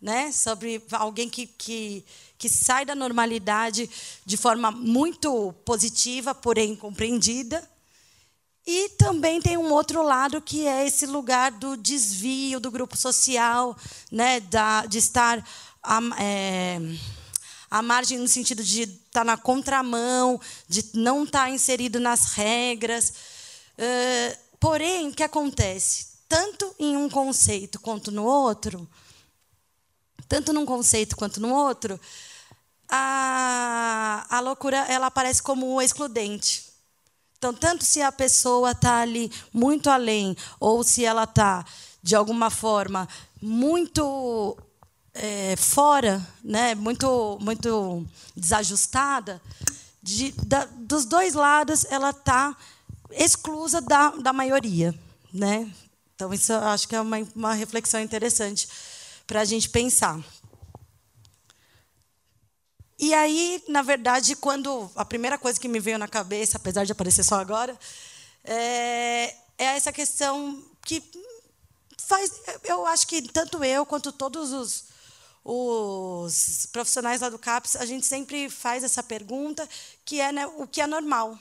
né? 0.04 0.30
sobre 0.30 0.82
alguém 0.92 1.30
que, 1.30 1.46
que, 1.46 2.04
que 2.36 2.46
sai 2.46 2.84
da 2.84 2.94
normalidade 2.94 3.88
de 4.26 4.36
forma 4.36 4.70
muito 4.70 5.54
positiva, 5.64 6.34
porém 6.34 6.76
compreendida. 6.76 7.66
E 8.66 8.90
também 8.90 9.40
tem 9.40 9.56
um 9.56 9.72
outro 9.72 10.02
lado 10.02 10.42
que 10.42 10.66
é 10.66 10.86
esse 10.86 11.06
lugar 11.06 11.52
do 11.52 11.74
desvio 11.74 12.60
do 12.60 12.70
grupo 12.70 12.98
social, 12.98 13.74
né, 14.12 14.40
da, 14.40 14.84
de 14.84 14.98
estar 14.98 15.42
à, 15.82 16.00
é, 16.20 16.78
à 17.70 17.80
margem 17.80 18.18
no 18.18 18.28
sentido 18.28 18.62
de 18.62 18.82
estar 18.82 19.24
na 19.24 19.38
contramão, 19.38 20.38
de 20.68 20.84
não 20.92 21.24
estar 21.24 21.50
inserido 21.50 21.98
nas 21.98 22.32
regras. 22.32 23.10
Uh, 23.78 24.38
porém, 24.60 25.08
o 25.08 25.14
que 25.14 25.22
acontece? 25.22 26.08
Tanto 26.28 26.74
em 26.78 26.94
um 26.94 27.08
conceito 27.08 27.80
quanto 27.80 28.10
no 28.10 28.24
outro, 28.24 28.86
tanto 30.28 30.52
num 30.52 30.66
conceito 30.66 31.16
quanto 31.16 31.40
no 31.40 31.52
outro, 31.52 31.98
a, 32.88 34.26
a 34.28 34.40
loucura 34.40 34.78
ela 34.88 35.06
aparece 35.06 35.42
como 35.42 35.80
excludente. 35.80 36.64
Então, 37.36 37.52
tanto 37.52 37.84
se 37.84 38.00
a 38.00 38.10
pessoa 38.10 38.70
está 38.70 39.00
ali 39.00 39.30
muito 39.52 39.90
além, 39.90 40.36
ou 40.58 40.82
se 40.82 41.04
ela 41.04 41.24
está, 41.24 41.64
de 42.02 42.16
alguma 42.16 42.48
forma, 42.48 43.06
muito 43.40 44.56
é, 45.12 45.54
fora, 45.56 46.26
né, 46.42 46.74
muito, 46.74 47.38
muito 47.40 48.06
desajustada, 48.34 49.42
de, 50.02 50.32
da, 50.32 50.64
dos 50.64 51.04
dois 51.04 51.34
lados 51.34 51.84
ela 51.90 52.10
está 52.10 52.56
exclusa 53.10 53.80
da, 53.80 54.10
da 54.10 54.32
maioria. 54.32 54.94
Né? 55.32 55.70
Então, 56.14 56.32
isso 56.32 56.52
acho 56.52 56.88
que 56.88 56.96
é 56.96 57.00
uma, 57.00 57.18
uma 57.34 57.54
reflexão 57.54 58.00
interessante 58.00 58.68
para 59.26 59.40
a 59.40 59.44
gente 59.44 59.68
pensar. 59.68 60.20
E 62.98 63.12
aí, 63.12 63.62
na 63.68 63.82
verdade, 63.82 64.36
quando 64.36 64.90
a 64.94 65.04
primeira 65.04 65.36
coisa 65.36 65.58
que 65.58 65.68
me 65.68 65.80
veio 65.80 65.98
na 65.98 66.08
cabeça, 66.08 66.56
apesar 66.56 66.84
de 66.84 66.92
aparecer 66.92 67.24
só 67.24 67.40
agora, 67.40 67.78
é, 68.44 69.34
é 69.58 69.64
essa 69.76 69.92
questão 69.92 70.62
que 70.84 71.02
faz, 71.98 72.30
eu 72.64 72.86
acho 72.86 73.06
que 73.06 73.22
tanto 73.22 73.64
eu 73.64 73.84
quanto 73.84 74.12
todos 74.12 74.52
os, 74.52 74.84
os 75.44 76.66
profissionais 76.66 77.20
lá 77.20 77.28
do 77.28 77.38
CAPS, 77.38 77.76
a 77.76 77.84
gente 77.84 78.06
sempre 78.06 78.48
faz 78.48 78.84
essa 78.84 79.02
pergunta, 79.02 79.68
que 80.04 80.20
é 80.20 80.30
né, 80.32 80.46
o 80.46 80.66
que 80.66 80.80
é 80.80 80.86
normal. 80.86 81.38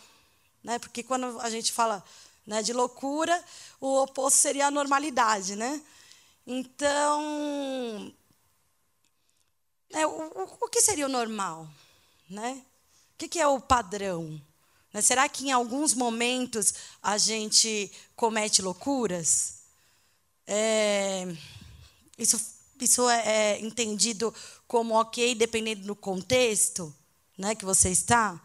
Né? 0.63 0.79
Porque 0.79 1.03
quando 1.03 1.39
a 1.39 1.49
gente 1.49 1.71
fala 1.71 2.03
né, 2.45 2.63
de 2.63 2.73
loucura, 2.73 3.41
o 3.79 4.01
oposto 4.01 4.39
seria 4.39 4.67
a 4.67 4.71
normalidade. 4.71 5.55
Né? 5.55 5.81
Então, 6.45 8.13
é, 9.91 10.05
o, 10.05 10.57
o, 10.61 10.69
que 10.69 10.81
seria 10.81 11.05
o 11.05 11.09
normal? 11.09 11.67
Né? 12.29 12.61
O 13.13 13.17
que, 13.17 13.27
que 13.27 13.39
é 13.39 13.47
o 13.47 13.61
padrão? 13.61 14.41
Né? 14.93 15.01
Será 15.01 15.29
que 15.29 15.47
em 15.47 15.51
alguns 15.51 15.93
momentos 15.93 16.73
a 17.01 17.17
gente 17.17 17.91
comete 18.15 18.61
loucuras? 18.61 19.61
É, 20.45 21.25
isso 22.17 22.37
isso 22.83 23.09
é, 23.09 23.53
é 23.53 23.61
entendido 23.61 24.33
como 24.67 24.95
ok, 24.95 25.35
dependendo 25.35 25.85
do 25.85 25.95
contexto 25.95 26.93
né, 27.37 27.55
que 27.55 27.65
você 27.65 27.89
está? 27.89 28.39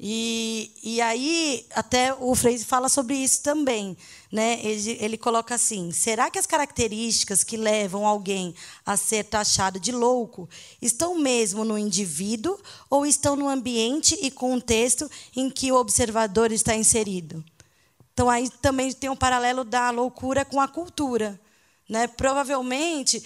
E, 0.00 0.70
e 0.80 1.00
aí, 1.00 1.66
até 1.74 2.14
o 2.14 2.32
Freire 2.36 2.64
fala 2.64 2.88
sobre 2.88 3.16
isso 3.16 3.42
também. 3.42 3.96
Né? 4.30 4.60
Ele, 4.64 4.96
ele 5.00 5.18
coloca 5.18 5.56
assim: 5.56 5.90
será 5.90 6.30
que 6.30 6.38
as 6.38 6.46
características 6.46 7.42
que 7.42 7.56
levam 7.56 8.06
alguém 8.06 8.54
a 8.86 8.96
ser 8.96 9.24
taxado 9.24 9.80
de 9.80 9.90
louco 9.90 10.48
estão 10.80 11.16
mesmo 11.16 11.64
no 11.64 11.76
indivíduo 11.76 12.56
ou 12.88 13.04
estão 13.04 13.34
no 13.34 13.48
ambiente 13.48 14.16
e 14.22 14.30
contexto 14.30 15.10
em 15.34 15.50
que 15.50 15.72
o 15.72 15.76
observador 15.76 16.52
está 16.52 16.76
inserido? 16.76 17.44
Então, 18.14 18.30
aí 18.30 18.48
também 18.62 18.92
tem 18.92 19.10
um 19.10 19.16
paralelo 19.16 19.64
da 19.64 19.90
loucura 19.90 20.44
com 20.44 20.60
a 20.60 20.68
cultura. 20.68 21.40
Né? 21.88 22.06
Provavelmente, 22.06 23.22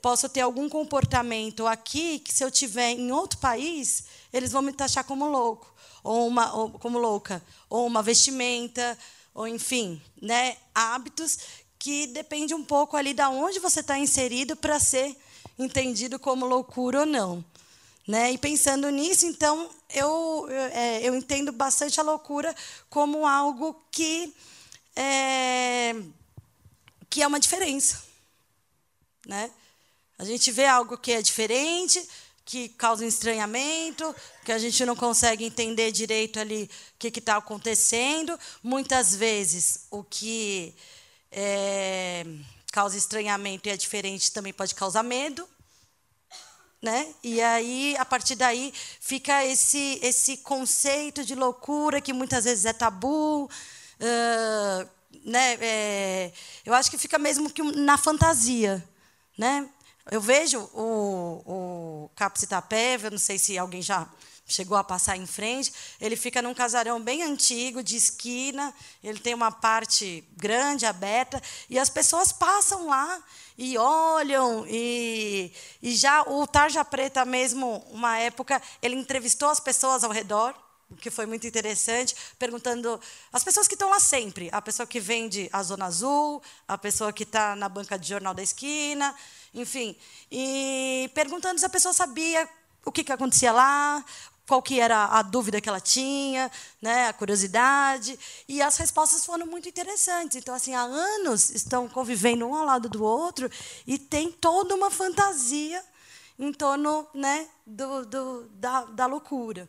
posso 0.00 0.28
ter 0.28 0.40
algum 0.40 0.68
comportamento 0.68 1.66
aqui 1.66 2.18
que, 2.20 2.32
se 2.32 2.42
eu 2.42 2.50
tiver 2.50 2.92
em 2.92 3.12
outro 3.12 3.38
país, 3.38 4.04
eles 4.32 4.50
vão 4.50 4.62
me 4.62 4.72
taxar 4.72 5.04
como 5.04 5.28
louco 5.28 5.77
ou 6.08 6.26
uma 6.26 6.54
ou, 6.54 6.70
como 6.70 6.98
louca, 6.98 7.42
ou 7.68 7.86
uma 7.86 8.02
vestimenta, 8.02 8.96
ou 9.34 9.46
enfim, 9.46 10.00
né, 10.22 10.56
hábitos 10.74 11.38
que 11.78 12.06
depende 12.06 12.54
um 12.54 12.64
pouco 12.64 12.96
ali 12.96 13.12
da 13.12 13.28
onde 13.28 13.58
você 13.58 13.80
está 13.80 13.98
inserido 13.98 14.56
para 14.56 14.80
ser 14.80 15.14
entendido 15.58 16.18
como 16.18 16.46
loucura 16.46 17.00
ou 17.00 17.06
não. 17.06 17.44
Né? 18.06 18.32
E 18.32 18.38
pensando 18.38 18.88
nisso, 18.88 19.26
então, 19.26 19.68
eu, 19.90 20.48
é, 20.72 21.06
eu 21.06 21.14
entendo 21.14 21.52
bastante 21.52 22.00
a 22.00 22.02
loucura 22.02 22.56
como 22.88 23.26
algo 23.26 23.78
que 23.92 24.34
é, 24.96 25.94
que 27.10 27.22
é 27.22 27.26
uma 27.26 27.38
diferença. 27.38 28.02
Né? 29.26 29.50
A 30.18 30.24
gente 30.24 30.50
vê 30.50 30.64
algo 30.64 30.96
que 30.96 31.12
é 31.12 31.20
diferente, 31.20 32.02
que 32.48 32.70
causam 32.70 33.06
estranhamento, 33.06 34.16
que 34.42 34.50
a 34.50 34.58
gente 34.58 34.82
não 34.86 34.96
consegue 34.96 35.44
entender 35.44 35.92
direito 35.92 36.40
ali 36.40 36.64
o 36.94 36.98
que 36.98 37.18
está 37.18 37.36
acontecendo. 37.36 38.40
Muitas 38.62 39.14
vezes, 39.14 39.86
o 39.90 40.02
que 40.02 40.74
é, 41.30 42.24
causa 42.72 42.96
estranhamento 42.96 43.68
e 43.68 43.70
é 43.70 43.76
diferente 43.76 44.32
também 44.32 44.54
pode 44.54 44.74
causar 44.74 45.02
medo. 45.02 45.46
Né? 46.80 47.14
E 47.22 47.42
aí, 47.42 47.94
a 47.98 48.06
partir 48.06 48.34
daí, 48.34 48.72
fica 48.98 49.44
esse, 49.44 49.98
esse 50.02 50.38
conceito 50.38 51.26
de 51.26 51.34
loucura 51.34 52.00
que 52.00 52.14
muitas 52.14 52.44
vezes 52.44 52.64
é 52.64 52.72
tabu, 52.72 53.50
Uh, 54.00 54.88
né, 55.24 55.58
é, 55.60 56.32
eu 56.64 56.72
acho 56.72 56.88
que 56.88 56.96
fica 56.96 57.18
mesmo 57.18 57.50
que 57.50 57.62
na 57.62 57.98
fantasia. 57.98 58.82
Né? 59.36 59.68
Eu 60.10 60.20
vejo 60.20 60.58
o, 60.72 61.42
o 61.46 62.10
Capcitapévia, 62.16 63.10
não 63.10 63.18
sei 63.18 63.38
se 63.38 63.58
alguém 63.58 63.82
já 63.82 64.08
chegou 64.46 64.78
a 64.78 64.82
passar 64.82 65.16
em 65.16 65.26
frente. 65.26 65.72
Ele 66.00 66.16
fica 66.16 66.40
num 66.40 66.54
casarão 66.54 66.98
bem 67.00 67.22
antigo, 67.22 67.82
de 67.82 67.96
esquina. 67.96 68.72
Ele 69.04 69.18
tem 69.18 69.34
uma 69.34 69.52
parte 69.52 70.24
grande, 70.34 70.86
aberta, 70.86 71.42
e 71.68 71.78
as 71.78 71.90
pessoas 71.90 72.32
passam 72.32 72.88
lá 72.88 73.22
e 73.58 73.76
olham. 73.76 74.64
E, 74.66 75.52
e 75.82 75.94
já 75.94 76.22
o 76.22 76.46
Tarja 76.46 76.82
Preta 76.84 77.26
mesmo, 77.26 77.84
uma 77.90 78.16
época, 78.16 78.62
ele 78.80 78.96
entrevistou 78.96 79.50
as 79.50 79.60
pessoas 79.60 80.02
ao 80.02 80.10
redor 80.10 80.54
que 80.96 81.10
foi 81.10 81.26
muito 81.26 81.46
interessante, 81.46 82.14
perguntando 82.38 83.00
as 83.32 83.44
pessoas 83.44 83.68
que 83.68 83.74
estão 83.74 83.90
lá 83.90 84.00
sempre, 84.00 84.48
a 84.52 84.62
pessoa 84.62 84.86
que 84.86 84.98
vende 84.98 85.48
a 85.52 85.62
Zona 85.62 85.86
Azul, 85.86 86.42
a 86.66 86.78
pessoa 86.78 87.12
que 87.12 87.24
está 87.24 87.54
na 87.54 87.68
banca 87.68 87.98
de 87.98 88.08
jornal 88.08 88.34
da 88.34 88.42
esquina, 88.42 89.14
enfim, 89.54 89.96
e 90.30 91.10
perguntando 91.14 91.58
se 91.58 91.66
a 91.66 91.68
pessoa 91.68 91.92
sabia 91.92 92.48
o 92.84 92.92
que, 92.92 93.04
que 93.04 93.12
acontecia 93.12 93.52
lá, 93.52 94.04
qual 94.48 94.62
que 94.62 94.80
era 94.80 95.04
a 95.04 95.20
dúvida 95.20 95.60
que 95.60 95.68
ela 95.68 95.80
tinha, 95.80 96.50
né, 96.80 97.08
a 97.08 97.12
curiosidade, 97.12 98.18
e 98.48 98.62
as 98.62 98.78
respostas 98.78 99.26
foram 99.26 99.46
muito 99.46 99.68
interessantes. 99.68 100.38
Então, 100.38 100.54
assim, 100.54 100.74
há 100.74 100.80
anos 100.80 101.50
estão 101.50 101.86
convivendo 101.86 102.46
um 102.46 102.54
ao 102.54 102.64
lado 102.64 102.88
do 102.88 103.04
outro 103.04 103.50
e 103.86 103.98
tem 103.98 104.32
toda 104.32 104.74
uma 104.74 104.90
fantasia 104.90 105.84
em 106.38 106.50
torno 106.50 107.06
né, 107.12 107.46
do, 107.66 108.06
do 108.06 108.48
da, 108.54 108.84
da 108.86 109.06
loucura. 109.06 109.68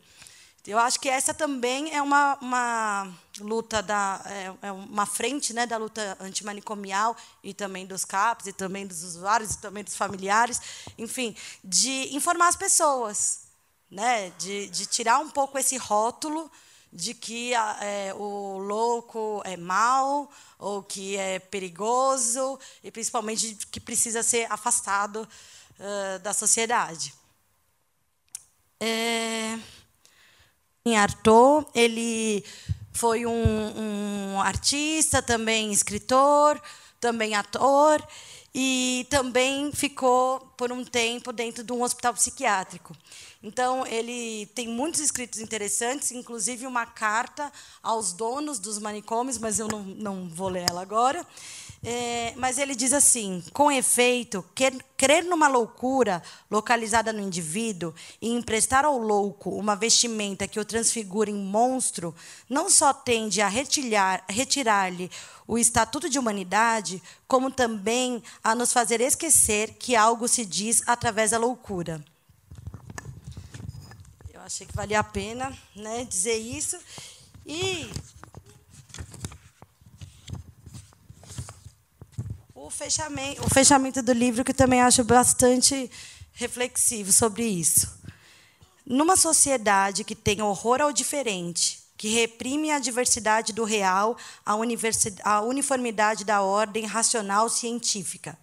Eu 0.70 0.78
acho 0.78 1.00
que 1.00 1.10
essa 1.10 1.34
também 1.34 1.92
é 1.96 2.00
uma, 2.00 2.38
uma 2.40 3.12
luta 3.40 3.82
da 3.82 4.22
é, 4.28 4.68
é 4.68 4.72
uma 4.72 5.08
frente, 5.08 5.52
né, 5.52 5.66
da 5.66 5.78
luta 5.78 6.16
antimanicomial 6.20 7.18
e 7.44 7.56
também 7.56 7.88
dos 7.88 8.06
CAPs 8.06 8.46
e 8.46 8.54
também 8.54 8.86
dos 8.86 9.02
usuários 9.02 9.56
e 9.56 9.58
também 9.58 9.84
dos 9.84 9.96
familiares, 9.96 10.62
enfim, 10.96 11.36
de 11.64 12.16
informar 12.16 12.50
as 12.50 12.56
pessoas, 12.56 13.48
né, 13.90 14.30
de, 14.38 14.68
de 14.68 14.86
tirar 14.86 15.18
um 15.18 15.32
pouco 15.32 15.58
esse 15.58 15.76
rótulo 15.76 16.52
de 16.94 17.16
que 17.16 17.52
é, 17.56 18.14
o 18.14 18.60
louco 18.60 19.42
é 19.46 19.58
mau 19.58 20.32
ou 20.60 20.84
que 20.84 21.18
é 21.18 21.40
perigoso 21.40 22.60
e 22.84 22.92
principalmente 22.92 23.56
que 23.72 23.80
precisa 23.80 24.22
ser 24.22 24.46
afastado 24.52 25.28
uh, 25.80 26.20
da 26.20 26.32
sociedade. 26.32 27.12
É... 28.80 29.58
Arthur, 30.96 31.66
ele 31.74 32.44
foi 32.92 33.26
um, 33.26 34.34
um 34.34 34.42
artista, 34.42 35.22
também 35.22 35.72
escritor, 35.72 36.62
também 37.00 37.36
ator, 37.36 38.06
e 38.54 39.06
também 39.10 39.72
ficou 39.72 40.40
por 40.58 40.72
um 40.72 40.84
tempo 40.84 41.32
dentro 41.32 41.64
de 41.64 41.72
um 41.72 41.84
hospital 41.84 42.14
psiquiátrico. 42.14 42.96
Então, 43.42 43.86
ele 43.88 44.48
tem 44.48 44.68
muitos 44.68 45.00
escritos 45.00 45.40
interessantes, 45.40 46.12
inclusive 46.12 46.68
uma 46.68 46.86
carta 46.86 47.52
aos 47.82 48.12
donos 48.12 48.60
dos 48.60 48.80
manicômios, 48.80 49.38
mas 49.38 49.60
eu 49.60 49.68
não, 49.68 49.82
não 49.84 50.28
vou 50.28 50.50
ler 50.50 50.70
ela 50.70 50.82
agora. 50.82 51.26
É, 51.82 52.34
mas 52.36 52.58
ele 52.58 52.76
diz 52.76 52.92
assim: 52.92 53.42
com 53.54 53.72
efeito, 53.72 54.44
crer 54.98 55.24
numa 55.24 55.48
loucura 55.48 56.22
localizada 56.52 57.14
no 57.14 57.22
indivíduo 57.22 57.94
e 58.22 58.30
emprestar 58.30 58.84
ao 58.84 58.98
louco 58.98 59.50
uma 59.52 59.76
vestimenta 59.76 60.48
que 60.48 60.60
o 60.60 60.66
transfigura 60.66 61.30
em 61.30 61.36
monstro, 61.36 62.14
não 62.50 62.70
só 62.70 62.94
tende 62.94 63.42
a 63.42 63.48
retirar-lhe 63.48 65.10
o 65.48 65.58
estatuto 65.58 66.10
de 66.10 66.20
humanidade, 66.20 67.02
como 67.28 67.50
também 67.50 68.22
a 68.44 68.54
nos 68.54 68.74
fazer 68.74 69.00
esquecer 69.00 69.74
que 69.80 69.96
algo 69.96 70.28
se 70.28 70.46
diz 70.46 70.84
através 70.86 71.32
da 71.32 71.38
loucura. 71.38 72.04
Eu 74.34 74.42
achei 74.42 74.68
que 74.68 74.76
valia 74.76 75.00
a 75.00 75.04
pena 75.04 75.58
né, 75.74 76.04
dizer 76.04 76.38
isso. 76.38 76.78
E 77.46 77.90
o 82.62 82.70
fechamento, 82.70 83.46
o 83.46 83.50
fechamento 83.50 84.02
do 84.02 84.12
livro, 84.12 84.44
que 84.44 84.54
também 84.54 84.82
acho 84.82 85.04
bastante 85.04 85.90
reflexivo 86.34 87.12
sobre 87.12 87.46
isso. 87.46 87.98
Numa 88.86 89.16
sociedade 89.16 90.04
que 90.04 90.16
tem 90.16 90.42
horror 90.42 90.82
ao 90.82 90.92
diferente, 90.92 91.80
que 91.98 92.10
reprime 92.10 92.72
a 92.72 92.80
diversidade 92.80 93.54
do 93.54 93.64
real, 93.64 94.18
a, 94.46 94.54
a 95.24 95.42
uniformidade 95.42 96.26
da 96.26 96.42
ordem 96.42 96.86
racional 96.86 97.50
científica, 97.50 98.38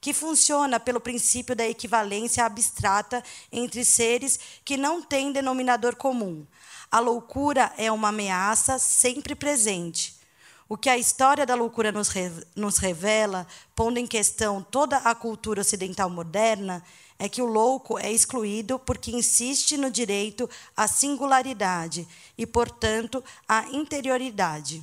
que 0.00 0.12
funciona 0.12 0.78
pelo 0.78 1.00
princípio 1.00 1.56
da 1.56 1.66
equivalência 1.66 2.44
abstrata 2.44 3.22
entre 3.50 3.84
seres 3.84 4.38
que 4.64 4.76
não 4.76 5.00
têm 5.00 5.32
denominador 5.32 5.96
comum. 5.96 6.46
A 6.90 6.98
loucura 6.98 7.72
é 7.78 7.90
uma 7.90 8.08
ameaça 8.08 8.78
sempre 8.78 9.34
presente 9.34 10.21
o 10.68 10.76
que 10.76 10.88
a 10.88 10.96
história 10.96 11.44
da 11.44 11.54
loucura 11.54 11.92
nos, 11.92 12.08
re, 12.08 12.30
nos 12.56 12.78
revela, 12.78 13.46
pondo 13.74 13.98
em 13.98 14.06
questão 14.06 14.62
toda 14.62 14.96
a 14.98 15.14
cultura 15.14 15.60
ocidental 15.60 16.08
moderna, 16.08 16.82
é 17.18 17.28
que 17.28 17.42
o 17.42 17.46
louco 17.46 17.98
é 17.98 18.10
excluído 18.10 18.78
porque 18.78 19.10
insiste 19.10 19.76
no 19.76 19.90
direito 19.90 20.48
à 20.76 20.88
singularidade 20.88 22.06
e, 22.36 22.46
portanto, 22.46 23.22
à 23.46 23.68
interioridade. 23.68 24.82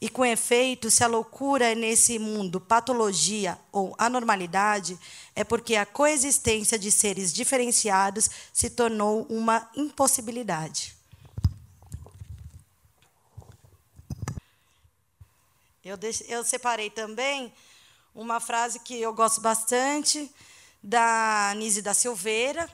E, 0.00 0.08
com 0.10 0.22
efeito, 0.22 0.90
se 0.90 1.02
a 1.02 1.06
loucura 1.06 1.72
é 1.72 1.74
nesse 1.74 2.18
mundo 2.18 2.60
patologia 2.60 3.58
ou 3.72 3.94
anormalidade, 3.96 4.98
é 5.34 5.42
porque 5.42 5.76
a 5.76 5.86
coexistência 5.86 6.78
de 6.78 6.92
seres 6.92 7.32
diferenciados 7.32 8.28
se 8.52 8.68
tornou 8.68 9.26
uma 9.30 9.66
impossibilidade. 9.74 10.93
Eu, 15.84 15.98
eu 16.28 16.42
separei 16.42 16.88
também 16.88 17.52
uma 18.14 18.40
frase 18.40 18.80
que 18.80 18.98
eu 18.98 19.12
gosto 19.12 19.42
bastante, 19.42 20.32
da 20.82 21.52
Nise 21.58 21.82
da 21.82 21.92
Silveira, 21.92 22.70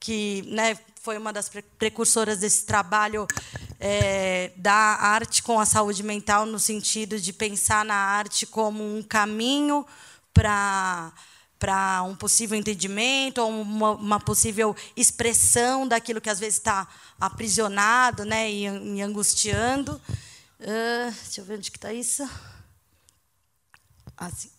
que 0.00 0.42
né, 0.48 0.76
foi 1.00 1.16
uma 1.16 1.32
das 1.32 1.48
precursoras 1.78 2.40
desse 2.40 2.66
trabalho 2.66 3.28
é, 3.78 4.50
da 4.56 4.74
arte 4.74 5.40
com 5.40 5.60
a 5.60 5.64
saúde 5.64 6.02
mental, 6.02 6.46
no 6.46 6.58
sentido 6.58 7.20
de 7.20 7.32
pensar 7.32 7.84
na 7.84 7.94
arte 7.94 8.44
como 8.44 8.82
um 8.82 9.04
caminho 9.04 9.86
para 10.34 11.12
para 11.60 12.02
um 12.04 12.14
possível 12.14 12.56
entendimento 12.56 13.38
ou 13.38 13.50
uma, 13.50 13.90
uma, 13.90 14.20
possível 14.20 14.76
expressão 14.96 15.88
daquilo 15.88 16.20
que 16.20 16.30
às 16.30 16.38
vezes 16.38 16.54
está 16.54 16.86
aprisionado 17.20 18.24
né, 18.24 18.48
e, 18.48 18.62
e 18.62 19.02
angustiando. 19.02 20.00
Uh, 20.60 21.12
deixa 21.22 21.40
eu 21.40 21.44
ver 21.44 21.56
onde 21.58 21.70
que 21.70 21.78
está 21.78 21.92
isso. 21.92 22.28
Assim. 24.16 24.50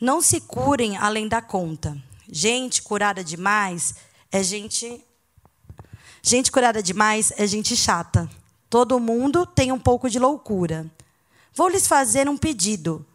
Não 0.00 0.20
se 0.20 0.40
curem 0.40 0.96
além 0.96 1.28
da 1.28 1.40
conta. 1.40 1.96
Gente 2.28 2.82
curada 2.82 3.22
demais 3.22 3.94
é 4.30 4.42
gente. 4.42 5.02
Gente 6.20 6.50
curada 6.50 6.82
demais 6.82 7.32
é 7.36 7.46
gente 7.46 7.76
chata. 7.76 8.28
Todo 8.68 8.98
mundo 8.98 9.46
tem 9.46 9.70
um 9.70 9.78
pouco 9.78 10.10
de 10.10 10.18
loucura. 10.18 10.90
Vou 11.54 11.68
lhes 11.68 11.86
fazer 11.86 12.28
um 12.28 12.36
pedido. 12.36 13.06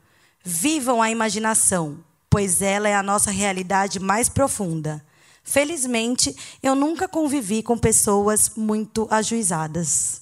Vivam 0.41 1.01
a 1.01 1.11
imaginação, 1.11 2.01
pois 2.29 2.61
ela 2.61 2.87
é 2.87 2.95
a 2.95 3.03
nossa 3.03 3.29
realidade 3.29 3.99
mais 3.99 4.29
profunda. 4.29 5.03
Felizmente, 5.49 6.35
eu 6.61 6.75
nunca 6.75 7.07
convivi 7.07 7.63
com 7.63 7.75
pessoas 7.75 8.51
muito 8.55 9.07
ajuizadas. 9.09 10.21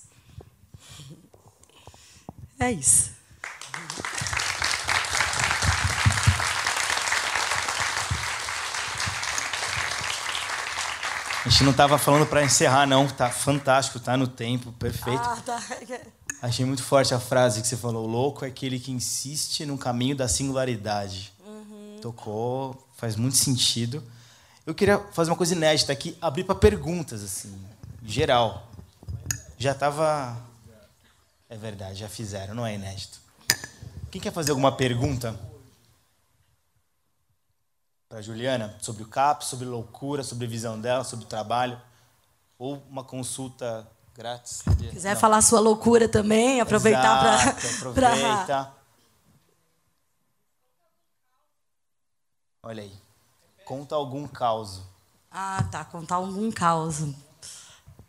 É 2.57 2.71
isso. 2.71 3.11
A 11.45 11.49
gente 11.49 11.63
não 11.65 11.71
estava 11.71 11.97
falando 11.97 12.25
para 12.25 12.41
encerrar, 12.41 12.87
não. 12.87 13.05
Tá 13.05 13.29
fantástico, 13.29 13.99
tá 13.99 14.15
no 14.15 14.29
tempo, 14.29 14.71
perfeito. 14.71 15.19
Ah, 15.21 15.41
tá. 15.45 15.61
Achei 16.41 16.65
muito 16.65 16.83
forte 16.83 17.13
a 17.13 17.19
frase 17.19 17.61
que 17.61 17.67
você 17.67 17.75
falou. 17.75 18.05
O 18.05 18.07
louco 18.09 18.45
é 18.45 18.47
aquele 18.47 18.79
que 18.79 18.93
insiste 18.93 19.65
no 19.65 19.77
caminho 19.77 20.15
da 20.15 20.29
singularidade. 20.29 21.33
Uhum. 21.45 21.99
Tocou, 22.01 22.87
faz 22.95 23.17
muito 23.17 23.35
sentido. 23.35 24.01
Eu 24.67 24.75
queria 24.75 24.99
fazer 25.13 25.31
uma 25.31 25.37
coisa 25.37 25.55
inédita 25.55 25.93
aqui, 25.93 26.17
abrir 26.21 26.43
para 26.43 26.53
perguntas, 26.53 27.23
assim, 27.23 27.57
geral. 28.03 28.67
Já 29.57 29.71
estava. 29.71 30.37
É 31.47 31.55
verdade, 31.55 31.99
já 31.99 32.09
fizeram, 32.09 32.53
não 32.53 32.65
é 32.65 32.75
inédito. 32.75 33.17
Quem 34.11 34.19
quer 34.19 34.33
fazer 34.33 34.51
alguma 34.51 34.75
pergunta? 34.75 35.39
Para 38.09 38.21
Juliana, 38.21 38.75
sobre 38.81 39.03
o 39.03 39.07
CAP, 39.07 39.45
sobre 39.45 39.65
loucura, 39.65 40.21
sobre 40.21 40.45
a 40.45 40.49
visão 40.49 40.77
dela, 40.77 41.05
sobre 41.05 41.23
o 41.23 41.29
trabalho. 41.29 41.81
ou 42.59 42.83
uma 42.89 43.05
consulta 43.05 43.87
grátis. 44.13 44.63
Se 44.65 44.89
quiser 44.89 45.13
Não. 45.13 45.21
falar 45.21 45.41
sua 45.43 45.61
loucura 45.61 46.09
também, 46.09 46.59
aproveitar 46.59 47.21
para. 47.21 47.51
Aproveita. 47.77 48.45
Pra... 48.45 48.73
Olha 52.63 52.83
aí. 52.83 53.06
Conta 53.67 53.95
algum 53.95 54.25
caos. 54.25 54.81
Ah, 55.29 55.61
tá. 55.69 55.83
Contar 55.83 56.15
algum 56.15 56.49
caos. 56.49 56.99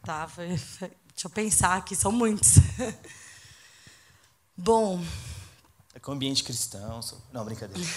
Tá, 0.05 0.29
foi, 0.29 0.57
foi, 0.57 0.89
deixa 1.09 1.27
eu 1.27 1.31
pensar 1.31 1.77
aqui, 1.77 1.97
são 1.97 2.13
muitos. 2.13 2.59
Bom. 4.57 5.03
É 5.93 5.99
com 5.99 6.13
ambiente 6.13 6.45
cristão. 6.45 7.01
Não, 7.33 7.45
brincadeira. 7.45 7.83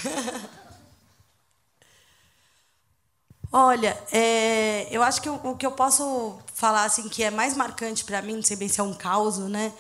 Olha, 3.52 3.96
é, 4.12 4.88
eu 4.90 5.04
acho 5.04 5.22
que 5.22 5.30
o, 5.30 5.36
o, 5.52 5.56
que 5.56 5.66
eu 5.66 5.74
posso 5.74 6.40
falar 6.56 6.86
assim 6.86 7.08
que 7.10 7.22
é 7.22 7.30
mais 7.30 7.56
marcante 7.56 8.04
para 8.04 8.24
mim, 8.24 8.38
não 8.38 8.44
sei 8.44 8.58
bem 8.58 8.68
se 8.68 8.80
é 8.80 8.84
um 8.84 8.96
caos, 8.96 9.38
né? 9.38 9.72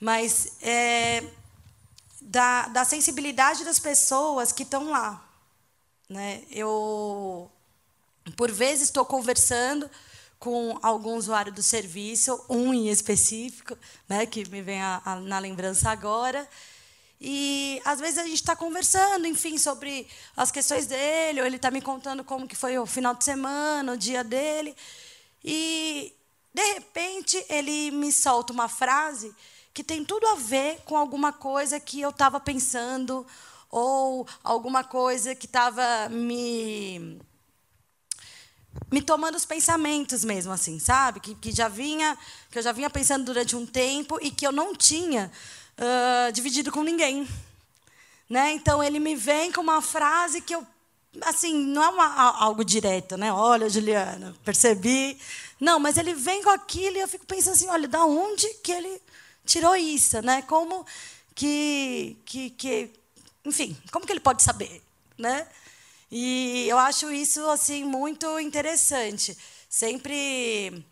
Mas 0.00 0.56
é 0.62 1.22
da, 2.20 2.66
da 2.66 2.84
sensibilidade 2.84 3.64
das 3.64 3.78
pessoas 3.78 4.50
que 4.50 4.64
estão 4.64 4.90
lá, 4.90 5.29
né? 6.10 6.42
Eu 6.50 7.50
por 8.36 8.50
vezes 8.50 8.84
estou 8.84 9.04
conversando 9.04 9.88
com 10.38 10.78
algum 10.82 11.16
usuário 11.16 11.52
do 11.52 11.62
serviço, 11.62 12.44
um 12.48 12.74
em 12.74 12.88
específico, 12.88 13.76
né, 14.08 14.26
que 14.26 14.48
me 14.48 14.62
vem 14.62 14.80
a, 14.80 15.00
a, 15.04 15.16
na 15.16 15.38
lembrança 15.38 15.90
agora, 15.90 16.48
e 17.20 17.80
às 17.84 18.00
vezes 18.00 18.18
a 18.18 18.24
gente 18.24 18.36
está 18.36 18.56
conversando, 18.56 19.26
enfim, 19.26 19.58
sobre 19.58 20.08
as 20.34 20.50
questões 20.50 20.86
dele, 20.86 21.40
ou 21.40 21.46
ele 21.46 21.56
está 21.56 21.70
me 21.70 21.82
contando 21.82 22.24
como 22.24 22.48
que 22.48 22.56
foi 22.56 22.78
o 22.78 22.86
final 22.86 23.14
de 23.14 23.24
semana, 23.24 23.92
o 23.92 23.96
dia 23.96 24.24
dele. 24.24 24.74
E 25.44 26.14
de 26.54 26.62
repente 26.72 27.44
ele 27.50 27.90
me 27.90 28.10
solta 28.10 28.54
uma 28.54 28.68
frase 28.68 29.34
que 29.74 29.84
tem 29.84 30.02
tudo 30.02 30.26
a 30.28 30.34
ver 30.36 30.80
com 30.86 30.96
alguma 30.96 31.30
coisa 31.30 31.78
que 31.78 32.00
eu 32.00 32.08
estava 32.08 32.40
pensando 32.40 33.26
ou 33.70 34.26
alguma 34.42 34.82
coisa 34.84 35.34
que 35.34 35.46
estava 35.46 36.08
me 36.08 37.18
me 38.90 39.02
tomando 39.02 39.34
os 39.34 39.44
pensamentos 39.44 40.24
mesmo 40.24 40.52
assim, 40.52 40.78
sabe? 40.78 41.20
Que, 41.20 41.34
que 41.34 41.52
já 41.52 41.68
vinha 41.68 42.16
que 42.50 42.58
eu 42.58 42.62
já 42.62 42.72
vinha 42.72 42.90
pensando 42.90 43.24
durante 43.24 43.54
um 43.56 43.66
tempo 43.66 44.18
e 44.20 44.30
que 44.30 44.46
eu 44.46 44.52
não 44.52 44.74
tinha 44.74 45.30
uh, 45.78 46.32
dividido 46.32 46.70
com 46.70 46.82
ninguém. 46.82 47.26
Né? 48.28 48.52
Então, 48.52 48.82
ele 48.82 49.00
me 49.00 49.16
vem 49.16 49.50
com 49.50 49.60
uma 49.60 49.82
frase 49.82 50.40
que 50.40 50.54
eu. 50.54 50.64
Assim, 51.22 51.52
não 51.52 51.82
é 51.82 51.88
uma, 51.88 52.30
algo 52.38 52.64
direto, 52.64 53.16
né? 53.16 53.32
Olha, 53.32 53.68
Juliana, 53.68 54.32
percebi. 54.44 55.18
Não, 55.58 55.80
mas 55.80 55.98
ele 55.98 56.14
vem 56.14 56.40
com 56.44 56.50
aquilo 56.50 56.96
e 56.96 57.00
eu 57.00 57.08
fico 57.08 57.26
pensando 57.26 57.54
assim: 57.54 57.68
olha, 57.68 57.88
da 57.88 58.04
onde 58.04 58.46
que 58.62 58.70
ele 58.70 59.02
tirou 59.44 59.74
isso? 59.74 60.22
Né? 60.22 60.42
Como 60.42 60.86
que, 61.34 62.16
que, 62.24 62.50
que. 62.50 62.90
Enfim, 63.44 63.76
como 63.90 64.06
que 64.06 64.12
ele 64.12 64.20
pode 64.20 64.42
saber? 64.42 64.82
Né? 65.18 65.46
E 66.10 66.66
eu 66.68 66.78
acho 66.78 67.10
isso 67.12 67.48
assim 67.50 67.84
muito 67.84 68.38
interessante. 68.40 69.36
Sempre 69.68 70.84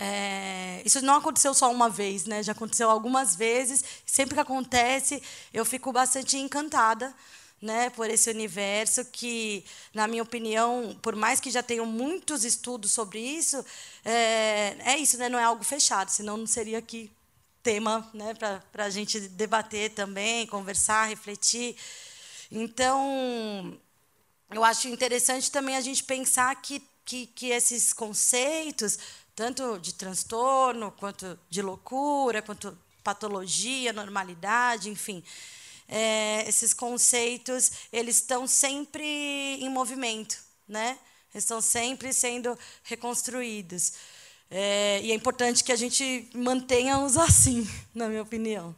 é, 0.00 0.80
isso 0.84 1.00
não 1.02 1.16
aconteceu 1.16 1.52
só 1.52 1.70
uma 1.72 1.90
vez, 1.90 2.24
né? 2.24 2.42
Já 2.42 2.52
aconteceu 2.52 2.88
algumas 2.88 3.34
vezes. 3.34 3.84
Sempre 4.06 4.34
que 4.34 4.40
acontece, 4.40 5.22
eu 5.52 5.64
fico 5.64 5.92
bastante 5.92 6.36
encantada, 6.38 7.14
né, 7.60 7.90
por 7.90 8.08
esse 8.08 8.30
universo 8.30 9.04
que, 9.06 9.64
na 9.92 10.06
minha 10.06 10.22
opinião, 10.22 10.96
por 11.02 11.16
mais 11.16 11.40
que 11.40 11.50
já 11.50 11.60
tenham 11.62 11.84
muitos 11.84 12.44
estudos 12.44 12.92
sobre 12.92 13.18
isso, 13.18 13.64
é, 14.04 14.76
é 14.84 14.96
isso, 14.98 15.18
né? 15.18 15.28
Não 15.28 15.38
é 15.38 15.44
algo 15.44 15.64
fechado, 15.64 16.10
senão 16.10 16.36
não 16.36 16.46
seria 16.46 16.78
aqui 16.78 17.10
tema, 17.62 18.08
né, 18.14 18.34
para 18.34 18.84
a 18.84 18.90
gente 18.90 19.20
debater 19.20 19.90
também, 19.90 20.46
conversar, 20.46 21.08
refletir. 21.08 21.76
Então, 22.50 23.78
eu 24.50 24.64
acho 24.64 24.88
interessante 24.88 25.50
também 25.50 25.76
a 25.76 25.80
gente 25.80 26.04
pensar 26.04 26.54
que 26.62 26.82
que, 27.08 27.26
que 27.26 27.46
esses 27.46 27.94
conceitos 27.94 28.98
tanto 29.34 29.78
de 29.78 29.94
transtorno, 29.94 30.92
quanto 30.92 31.38
de 31.48 31.62
loucura, 31.62 32.42
quanto 32.42 32.76
patologia, 33.02 33.92
normalidade, 33.92 34.90
enfim. 34.90 35.22
É, 35.86 36.46
esses 36.46 36.74
conceitos 36.74 37.70
eles 37.90 38.16
estão 38.16 38.46
sempre 38.46 39.04
em 39.04 39.70
movimento, 39.70 40.36
né? 40.66 40.98
Estão 41.34 41.60
sempre 41.62 42.12
sendo 42.12 42.58
reconstruídos. 42.82 43.92
É, 44.50 45.00
e 45.02 45.12
é 45.12 45.14
importante 45.14 45.62
que 45.62 45.72
a 45.72 45.76
gente 45.76 46.28
mantenha-os 46.34 47.16
assim, 47.16 47.68
na 47.94 48.08
minha 48.08 48.22
opinião. 48.22 48.74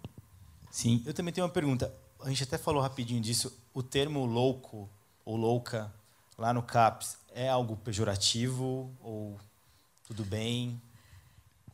Sim, 0.70 1.02
eu 1.06 1.14
também 1.14 1.32
tenho 1.32 1.46
uma 1.46 1.52
pergunta. 1.52 1.92
A 2.20 2.28
gente 2.28 2.42
até 2.42 2.58
falou 2.58 2.82
rapidinho 2.82 3.20
disso. 3.20 3.56
O 3.72 3.82
termo 3.82 4.24
louco 4.26 4.88
ou 5.24 5.36
louca 5.36 5.92
lá 6.36 6.52
no 6.52 6.62
CAPS 6.62 7.16
é 7.34 7.48
algo 7.48 7.76
pejorativo 7.76 8.90
ou 9.00 9.38
tudo 10.06 10.24
bem? 10.24 10.80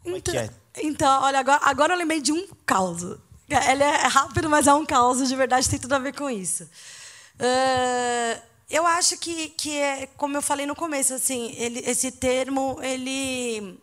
Como 0.03 0.17
então, 0.17 0.35
é 0.35 0.49
que 0.49 0.53
é? 0.53 0.83
Então, 0.83 1.23
olha, 1.23 1.39
agora, 1.39 1.61
agora 1.63 1.95
eu 1.95 1.99
lembrei 1.99 2.21
de 2.21 2.33
um 2.33 2.47
caos. 2.65 3.03
Ele 3.49 3.83
é 3.83 4.07
rápido, 4.07 4.51
mas 4.51 4.67
é 4.67 4.75
um 4.75 4.85
caos, 4.85 5.27
de 5.27 5.37
verdade 5.37 5.69
tem 5.71 5.79
tudo 5.79 5.95
a 5.95 5.99
ver 5.99 6.15
com 6.15 6.29
isso. 6.29 6.65
Uh, 6.65 8.43
eu 8.69 8.85
acho 8.87 9.17
que, 9.19 9.51
que 9.51 9.79
é, 9.79 10.07
como 10.17 10.37
eu 10.37 10.43
falei 10.43 10.67
no 10.67 10.75
começo, 10.75 11.15
assim, 11.15 11.53
ele, 11.57 11.81
esse 11.81 12.11
termo, 12.11 12.79
ele 12.83 13.79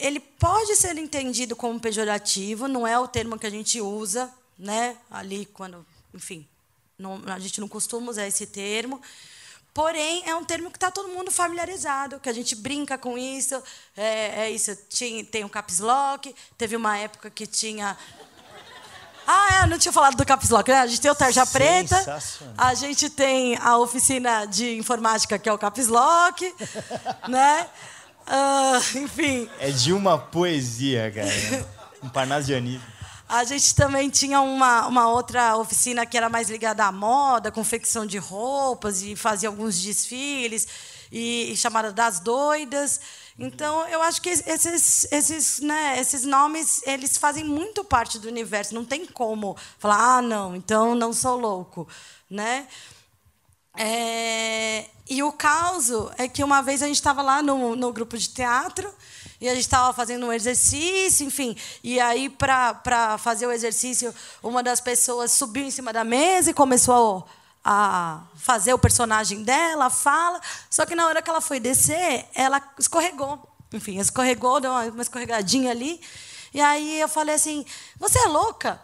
ele 0.00 0.18
pode 0.18 0.74
ser 0.76 0.96
entendido 0.96 1.54
como 1.54 1.78
pejorativo, 1.78 2.66
não 2.66 2.86
é 2.86 2.98
o 2.98 3.06
termo 3.06 3.38
que 3.38 3.46
a 3.46 3.50
gente 3.50 3.80
usa, 3.80 4.32
né? 4.58 4.96
Ali 5.10 5.46
quando, 5.46 5.86
enfim, 6.14 6.48
não, 6.98 7.22
a 7.26 7.38
gente 7.38 7.60
não 7.60 7.68
costuma 7.68 8.10
usar 8.10 8.26
esse 8.26 8.46
termo. 8.46 9.00
Porém, 9.72 10.22
é 10.26 10.34
um 10.34 10.44
termo 10.44 10.70
que 10.70 10.76
está 10.76 10.90
todo 10.90 11.08
mundo 11.08 11.30
familiarizado, 11.30 12.18
que 12.18 12.28
a 12.28 12.32
gente 12.32 12.56
brinca 12.56 12.98
com 12.98 13.16
isso. 13.16 13.62
É, 13.96 14.44
é 14.44 14.50
isso, 14.50 14.76
tinha, 14.88 15.24
tem 15.24 15.44
o 15.44 15.48
caps 15.48 15.78
lock, 15.78 16.34
teve 16.58 16.74
uma 16.74 16.96
época 16.98 17.30
que 17.30 17.46
tinha. 17.46 17.96
Ah, 19.26 19.62
é, 19.62 19.66
não 19.66 19.78
tinha 19.78 19.92
falado 19.92 20.16
do 20.16 20.26
caps 20.26 20.50
lock, 20.50 20.68
né? 20.68 20.78
A 20.78 20.86
gente 20.86 21.00
tem 21.00 21.10
o 21.10 21.14
Tarja 21.14 21.46
Preta, 21.46 22.18
a 22.58 22.74
gente 22.74 23.08
tem 23.10 23.56
a 23.58 23.78
oficina 23.78 24.44
de 24.46 24.76
informática, 24.76 25.38
que 25.38 25.48
é 25.48 25.52
o 25.52 25.58
caps 25.58 25.86
lock, 25.86 26.52
né? 27.28 27.68
Uh, 28.26 28.98
enfim. 28.98 29.48
É 29.58 29.70
de 29.70 29.92
uma 29.92 30.18
poesia, 30.18 31.10
cara. 31.10 31.66
Um 32.02 32.08
parnasianismo. 32.08 32.82
A 33.28 33.44
gente 33.44 33.76
também 33.76 34.10
tinha 34.10 34.40
uma, 34.40 34.88
uma 34.88 35.08
outra 35.08 35.56
oficina 35.56 36.04
que 36.04 36.16
era 36.16 36.28
mais 36.28 36.50
ligada 36.50 36.84
à 36.84 36.90
moda, 36.90 37.52
confecção 37.52 38.04
de 38.04 38.18
roupas, 38.18 39.02
e 39.02 39.14
fazia 39.14 39.48
alguns 39.48 39.80
desfiles, 39.80 40.66
e, 41.12 41.52
e 41.52 41.56
chamada 41.56 41.92
das 41.92 42.18
doidas. 42.18 43.00
Então, 43.38 43.86
eu 43.88 44.02
acho 44.02 44.20
que 44.20 44.30
esses, 44.30 45.06
esses, 45.12 45.60
né, 45.60 46.00
esses 46.00 46.24
nomes 46.24 46.82
eles 46.84 47.16
fazem 47.16 47.44
muito 47.44 47.84
parte 47.84 48.18
do 48.18 48.26
universo. 48.26 48.74
Não 48.74 48.84
tem 48.84 49.06
como 49.06 49.56
falar, 49.78 50.18
ah, 50.18 50.22
não, 50.22 50.56
então 50.56 50.96
não 50.96 51.12
sou 51.12 51.38
louco. 51.38 51.86
Né? 52.28 52.66
É, 53.76 54.86
e 55.08 55.22
o 55.22 55.32
caos 55.32 55.90
é 56.18 56.28
que 56.28 56.42
uma 56.42 56.60
vez 56.60 56.82
a 56.82 56.86
gente 56.86 56.96
estava 56.96 57.22
lá 57.22 57.42
no, 57.42 57.74
no 57.74 57.92
grupo 57.92 58.16
de 58.16 58.28
teatro 58.28 58.92
e 59.40 59.48
a 59.48 59.54
gente 59.54 59.64
estava 59.64 59.92
fazendo 59.92 60.26
um 60.26 60.32
exercício, 60.32 61.26
enfim. 61.26 61.56
E 61.82 61.98
aí, 61.98 62.28
para 62.28 63.16
fazer 63.18 63.46
o 63.46 63.52
exercício, 63.52 64.14
uma 64.42 64.62
das 64.62 64.80
pessoas 64.80 65.32
subiu 65.32 65.64
em 65.64 65.70
cima 65.70 65.92
da 65.92 66.04
mesa 66.04 66.50
e 66.50 66.54
começou 66.54 67.26
a 67.64 68.22
fazer 68.36 68.74
o 68.74 68.78
personagem 68.78 69.42
dela, 69.42 69.86
a 69.86 69.90
fala. 69.90 70.40
Só 70.68 70.84
que 70.84 70.94
na 70.94 71.06
hora 71.06 71.22
que 71.22 71.30
ela 71.30 71.40
foi 71.40 71.58
descer, 71.58 72.26
ela 72.34 72.62
escorregou. 72.78 73.38
Enfim, 73.72 73.98
escorregou, 73.98 74.60
deu 74.60 74.70
uma 74.70 75.02
escorregadinha 75.02 75.70
ali. 75.70 76.00
E 76.52 76.60
aí 76.60 77.00
eu 77.00 77.08
falei 77.08 77.34
assim: 77.34 77.64
Você 77.98 78.18
é 78.18 78.28
louca? 78.28 78.80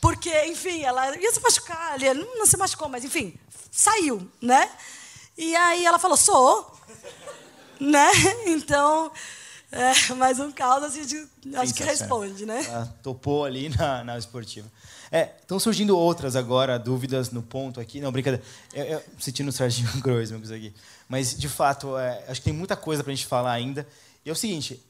Porque, 0.00 0.30
enfim, 0.46 0.82
ela 0.82 1.16
ia 1.16 1.32
se 1.32 1.40
machucar, 1.40 1.98
não, 2.14 2.38
não 2.38 2.46
se 2.46 2.56
machucou, 2.56 2.88
mas 2.88 3.04
enfim, 3.04 3.36
saiu, 3.70 4.26
né? 4.40 4.70
E 5.36 5.54
aí 5.54 5.84
ela 5.84 5.98
falou: 5.98 6.16
Sou. 6.16 6.78
né? 7.80 8.10
Então, 8.46 9.10
é, 9.70 10.14
mais 10.14 10.40
um 10.40 10.50
caos, 10.50 10.82
assim, 10.82 11.04
de, 11.04 11.28
acho 11.56 11.74
que 11.74 11.82
responde, 11.82 12.46
né? 12.46 12.66
Ah, 12.70 12.88
topou 13.02 13.44
ali 13.44 13.68
na, 13.68 14.02
na 14.02 14.18
esportiva. 14.18 14.70
É, 15.10 15.30
estão 15.40 15.58
surgindo 15.58 15.96
outras 15.96 16.36
agora, 16.36 16.78
dúvidas 16.78 17.30
no 17.30 17.42
ponto 17.42 17.80
aqui. 17.80 18.00
Não, 18.00 18.12
brincadeira. 18.12 18.44
Eu, 18.74 18.84
eu 18.84 19.02
sentindo 19.18 19.48
o 19.48 19.52
Serginho 19.52 19.88
Groisman 20.00 20.40
aqui. 20.42 20.74
Mas, 21.08 21.36
de 21.36 21.48
fato, 21.48 21.96
é, 21.96 22.24
acho 22.28 22.40
que 22.40 22.44
tem 22.46 22.52
muita 22.52 22.76
coisa 22.76 23.02
para 23.02 23.12
a 23.12 23.14
gente 23.14 23.26
falar 23.26 23.52
ainda. 23.52 23.86
E 24.24 24.28
é 24.28 24.32
o 24.32 24.36
seguinte, 24.36 24.82